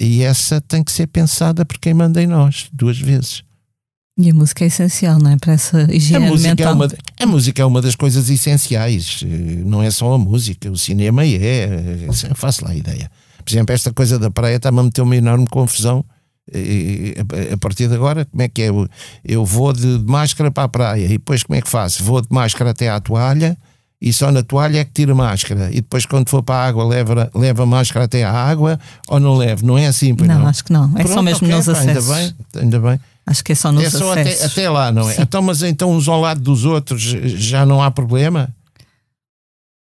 [0.00, 3.45] E essa tem que ser pensada por quem manda em nós, duas vezes.
[4.18, 5.36] E a música é essencial, não é?
[5.36, 6.72] Para essa higiene a música mental.
[6.72, 6.88] É uma,
[7.20, 9.22] a música é uma das coisas essenciais.
[9.22, 12.06] Eh, não é só a música, o cinema é.
[12.06, 13.10] é faço lá a ideia.
[13.44, 16.02] Por exemplo, esta coisa da praia está-me a meter uma enorme confusão.
[16.52, 17.14] E,
[17.52, 18.68] a partir de agora, como é que é?
[19.24, 22.02] Eu vou de máscara para a praia e depois como é que faço?
[22.02, 23.58] Vou de máscara até à toalha
[24.00, 25.68] e só na toalha é que tiro a máscara.
[25.70, 28.78] E depois, quando for para a água, leva, leva a máscara até à água
[29.08, 29.66] ou não levo?
[29.66, 30.46] Não é assim, não, não?
[30.46, 30.84] acho que não.
[30.96, 32.10] É Pronto, só mesmo okay, nos acessos.
[32.10, 33.00] Ainda bem, ainda bem.
[33.26, 35.14] Acho que é só nos é só até, até, lá, não é?
[35.14, 35.22] Sim.
[35.22, 38.54] Então, mas então uns ao lado dos outros já não há problema?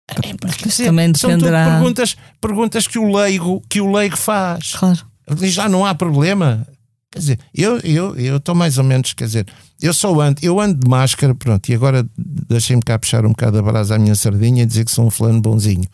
[0.08, 1.64] É, dizer, também dependerá...
[1.64, 4.74] São perguntas, perguntas que o leigo, que o leigo faz.
[4.74, 5.00] Claro.
[5.42, 6.64] Já não há problema.
[7.10, 9.46] Quer dizer, eu estou eu, eu mais ou menos, quer dizer,
[9.80, 13.58] eu só ando, eu ando de máscara, pronto, e agora deixei-me cá puxar um bocado
[13.58, 15.84] a brasa à minha sardinha e dizer que sou um fulano bonzinho.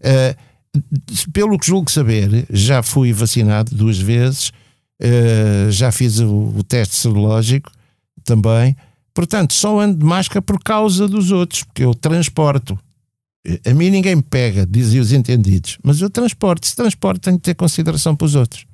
[0.00, 4.52] Uh, pelo que julgo saber, já fui vacinado duas vezes,
[5.02, 7.70] uh, já fiz o, o, teste serológico
[8.24, 8.76] também,
[9.12, 12.78] portanto, só ando de máscara por causa dos outros, porque eu transporto.
[13.66, 16.66] A mim ninguém me pega, dizem os entendidos, mas eu transporto.
[16.66, 18.64] Se transporto, tenho que ter consideração para os outros.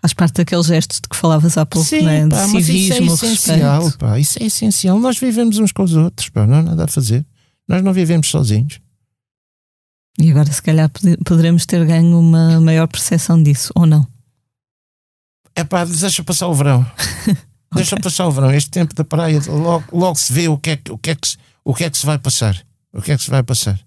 [0.00, 2.24] Faz parte daqueles gestos de que falavas há pouco, Sim, né?
[2.24, 4.98] de pá, civismo, isso é essencial, pá, isso é essencial.
[4.98, 7.24] Nós vivemos uns com os outros, pá, não há nada a fazer.
[7.68, 8.80] Nós não vivemos sozinhos.
[10.18, 10.90] E agora, se calhar,
[11.24, 14.06] poderemos ter ganho uma maior percepção disso, ou não?
[15.54, 16.86] É pá, deixa passar o verão.
[17.74, 18.52] Deixa passar o verão.
[18.52, 21.28] Este tempo da praia, logo, logo se vê o que, é, o, que é que,
[21.64, 22.62] o que é que se vai passar.
[22.92, 23.80] O que é que se vai passar.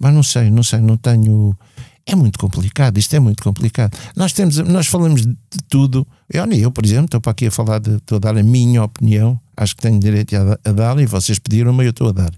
[0.00, 1.56] Mas não sei, não sei, não tenho.
[2.04, 3.98] É muito complicado, isto é muito complicado.
[4.14, 5.36] Nós temos, nós falamos de
[5.68, 6.06] tudo.
[6.32, 8.84] Eu, eu por exemplo, estou para aqui a falar, de, estou a dar a minha
[8.84, 12.12] opinião, acho que tenho direito a, a dar, e vocês pediram-me e eu estou a
[12.12, 12.30] dar.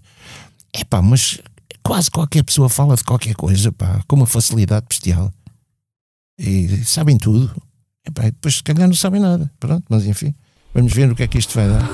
[0.72, 1.38] É pá, mas
[1.82, 5.30] quase qualquer pessoa fala de qualquer coisa, pá, com uma facilidade bestial.
[6.38, 7.54] E sabem tudo.
[8.08, 9.50] É pá, depois se calhar não sabem nada.
[9.60, 10.34] Pronto, mas enfim,
[10.74, 11.86] vamos ver o que é que isto vai dar.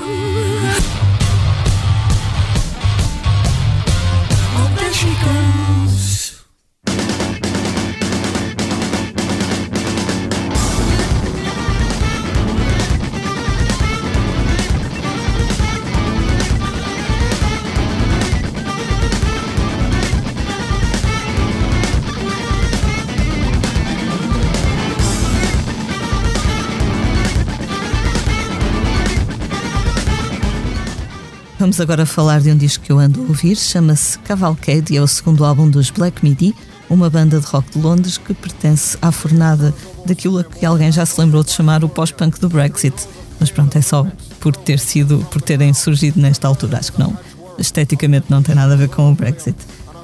[31.65, 35.01] Vamos agora falar de um disco que eu ando a ouvir, chama-se Cavalcade e é
[35.01, 36.55] o segundo álbum dos Black Midi,
[36.91, 39.75] uma banda de rock de Londres que pertence à fornada
[40.05, 43.09] daquilo a que alguém já se lembrou de chamar o pós-punk do Brexit.
[43.41, 44.07] Mas pronto, é só
[44.41, 47.17] por ter sido, por terem surgido nesta altura, acho que não.
[47.59, 49.57] Esteticamente não tem nada a ver com o Brexit.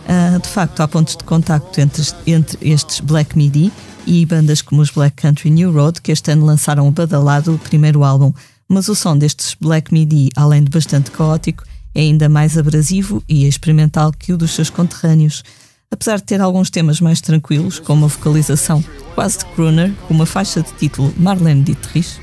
[0.09, 3.71] Uh, de facto, há pontos de contacto entre, entre estes Black Midi
[4.07, 8.03] e bandas como os Black Country New Road, que este ano lançaram o badalado primeiro
[8.03, 8.33] álbum
[8.71, 13.47] mas o som destes Black Midi, além de bastante caótico, é ainda mais abrasivo e
[13.47, 15.43] experimental que o dos seus conterrâneos.
[15.91, 18.83] Apesar de ter alguns temas mais tranquilos, com uma vocalização
[19.17, 22.21] quase de crooner, com uma faixa de título Marlene Dietrich,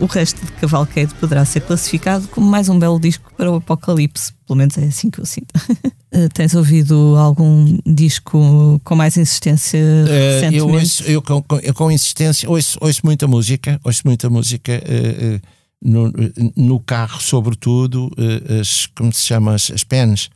[0.00, 4.32] o resto de Cavalcade poderá ser classificado como mais um belo disco para o apocalipse,
[4.46, 5.52] pelo menos é assim que eu sinto.
[6.12, 10.54] Eh, tens ouvido algum disco com mais insistência uh?
[10.54, 14.72] Eu, ouço, eu, com, eu com insistência ouço, ouço muita música, ouço muita música.
[14.72, 15.40] Uh, uh,
[15.82, 16.12] no,
[16.56, 20.30] no carro, sobretudo, eh, as, como se chama, as, as pens.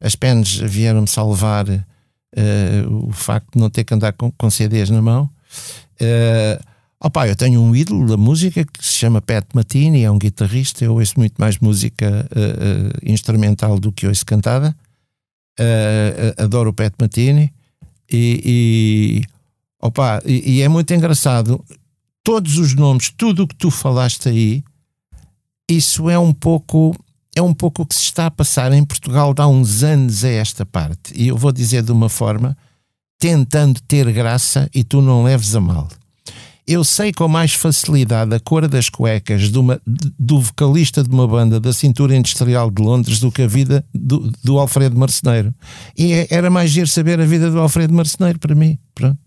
[0.00, 4.90] As pens vieram-me salvar uh, o facto de não ter que andar com, com CDs
[4.90, 5.30] na mão.
[6.00, 6.60] Uh,
[7.00, 10.84] opa, eu tenho um ídolo da música que se chama Pat Matini, é um guitarrista.
[10.84, 14.76] Eu ouço muito mais música uh, uh, instrumental do que ouço cantada.
[16.36, 17.52] adoro o Pat Matini.
[18.10, 19.22] E, e,
[19.80, 21.64] opa, e, e é muito engraçado.
[22.24, 24.64] Todos os nomes, tudo o que tu falaste aí,
[25.68, 26.94] isso é um pouco
[27.34, 30.28] é um pouco o que se está a passar em Portugal há uns anos a
[30.28, 31.14] esta parte.
[31.14, 32.56] E eu vou dizer de uma forma,
[33.18, 35.88] tentando ter graça e tu não leves a mal.
[36.66, 39.80] Eu sei com mais facilidade a cor das cuecas uma,
[40.18, 44.30] do vocalista de uma banda da cintura industrial de Londres do que a vida do,
[44.44, 45.52] do Alfredo Marceneiro.
[45.96, 48.78] E é, era mais giro saber a vida do Alfredo Marceneiro para mim.
[48.94, 49.18] Pronto.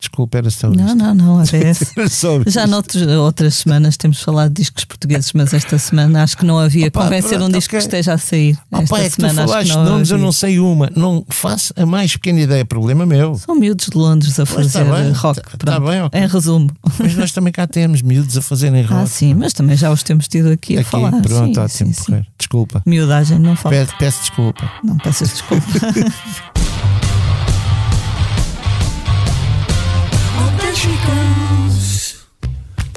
[0.00, 4.84] Desculpa, era só Não, não, não, era Já noutras outras semanas temos falado de discos
[4.84, 6.88] portugueses, mas esta semana acho que não havia.
[6.88, 7.78] Opa, Convém ser um disco okay.
[7.78, 8.58] que esteja a sair.
[8.70, 10.20] Opa, esta é que semana, tu falaste não nomes, havia.
[10.20, 10.90] eu não sei uma.
[10.94, 13.36] Não faço a mais pequena ideia, problema meu.
[13.36, 15.40] São miúdos de Londres a tá fazer tá bem, rock.
[15.58, 16.20] Tá, bem, okay.
[16.20, 16.70] Em resumo.
[16.98, 19.02] Mas nós também cá temos miúdos a fazerem rock.
[19.02, 21.10] Ah, sim, mas também já os temos tido aqui, aqui a falar.
[21.22, 22.26] Pronto, sim, ótimo, sim, sim.
[22.36, 22.82] Desculpa.
[22.84, 23.78] Miudagem, não falta.
[23.78, 24.70] Peço, peço desculpa.
[24.82, 25.64] Não peças desculpa.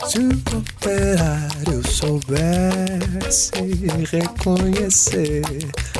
[0.08, 3.52] Se o operário soubesse
[4.10, 5.44] reconhecer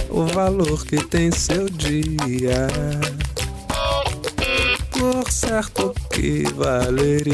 [0.10, 2.68] o valor que tem seu dia,
[4.92, 7.26] por certo que valeria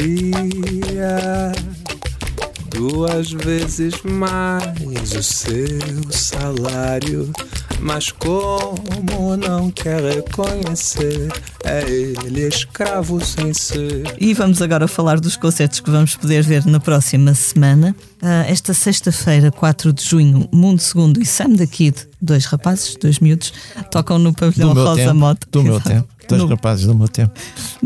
[2.74, 7.32] duas vezes mais o seu salário.
[7.80, 11.32] Mas como não quer reconhecer.
[11.64, 14.14] É ele escravo sem ser.
[14.18, 17.94] E vamos agora falar dos concertos que vamos poder ver na próxima semana.
[18.20, 23.18] Ah, esta sexta-feira, 4 de junho, Mundo Segundo e Sam the Kid, dois rapazes, dois
[23.18, 23.52] miúdos,
[23.90, 25.46] tocam no pavilhão Rosa tempo, Mota.
[25.50, 26.13] Do meu tempo.
[26.28, 27.32] Dois No- rapazes do meu tempo.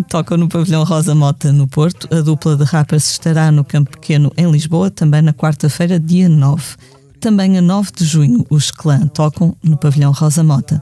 [0.09, 2.09] Tocam no pavilhão Rosa Mota, no Porto.
[2.15, 6.63] A dupla de rappers estará no Campo Pequeno, em Lisboa, também na quarta-feira, dia 9.
[7.21, 10.81] Também a 9 de junho, os Clã tocam no pavilhão Rosa Mota.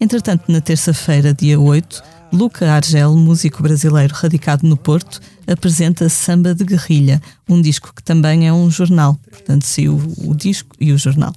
[0.00, 6.62] Entretanto, na terça-feira, dia 8, Luca Argel, músico brasileiro radicado no Porto, apresenta Samba de
[6.62, 9.18] Guerrilha, um disco que também é um jornal.
[9.30, 11.32] Portanto, saiu o disco e o jornal.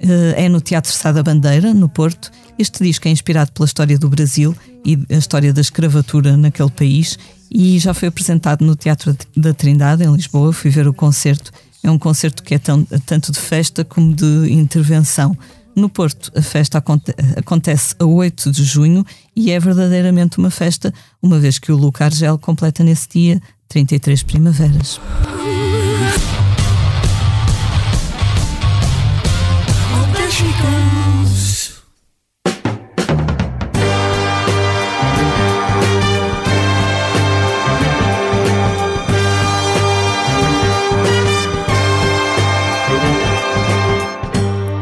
[0.00, 2.30] Eh, É no Teatro Sá da Bandeira, no Porto.
[2.58, 4.54] Este disco é inspirado pela história do Brasil
[4.84, 7.18] e a história da escravatura naquele país
[7.50, 10.52] e já foi apresentado no Teatro da Trindade, em Lisboa.
[10.52, 11.52] Fui ver o concerto.
[11.82, 15.36] É um concerto que é tão- tanto de festa como de intervenção.
[15.74, 19.04] No Porto, a festa aconte- acontece a 8 de junho
[19.36, 20.92] e é verdadeiramente uma festa,
[21.22, 24.98] uma vez que o Luca Argel completa nesse dia 33 primaveras.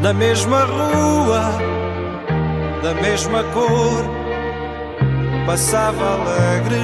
[0.01, 1.51] Na mesma rua,
[2.83, 4.03] da mesma cor,
[5.45, 6.81] passava alegre,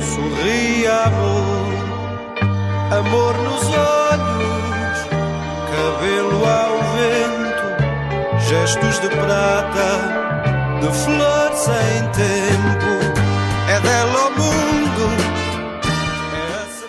[0.00, 1.68] sorria amor,
[2.98, 4.98] amor nos olhos,
[5.70, 6.83] cabelo ao
[8.48, 12.92] gestos de prata, de flor sem tempo.
[13.68, 15.04] É dela o mundo.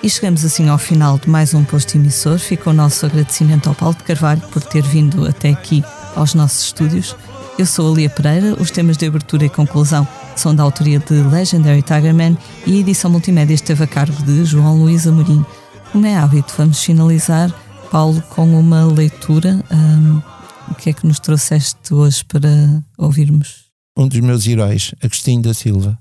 [0.04, 2.38] E chegamos assim ao final de mais um posto emissor.
[2.38, 5.84] Fica o nosso agradecimento ao Paulo de Carvalho por ter vindo até aqui
[6.16, 7.16] aos nossos estúdios.
[7.58, 10.06] Eu sou a Lia Pereira, os temas de abertura e conclusão
[10.36, 12.38] são da autoria de Legendary Tigerman
[12.68, 15.46] e a edição multimédia esteve a cargo de João Luís Amorim.
[15.94, 17.50] Como é hábito, vamos finalizar,
[17.90, 19.64] Paulo, com uma leitura.
[19.72, 20.22] Hum,
[20.70, 23.66] o que é que nos trouxeste hoje para ouvirmos?
[23.98, 25.98] um dos meus heróis, Agostinho da Silva.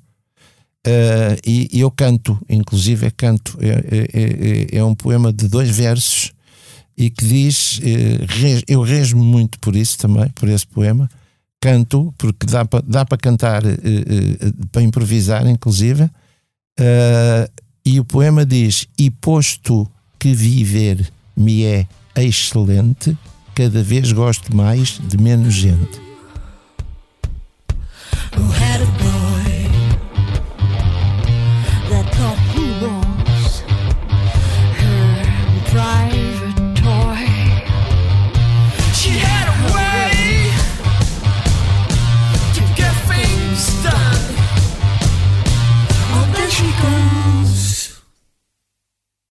[0.84, 5.46] Eh, e, e eu canto, inclusive é canto, é, é- é- é um poema de
[5.48, 6.32] dois versos
[6.98, 11.08] e que diz: eh, res- eu resmo muito por isso também, por esse poema.
[11.60, 13.78] Canto, porque dá para dá para cantar, eh,
[14.72, 16.10] para improvisar, inclusive.
[16.78, 17.50] Eh,
[17.86, 19.88] e o poema diz: E posto
[20.18, 21.86] que viver me é
[22.16, 23.16] excelente,
[23.54, 26.02] cada vez gosto mais de menos gente.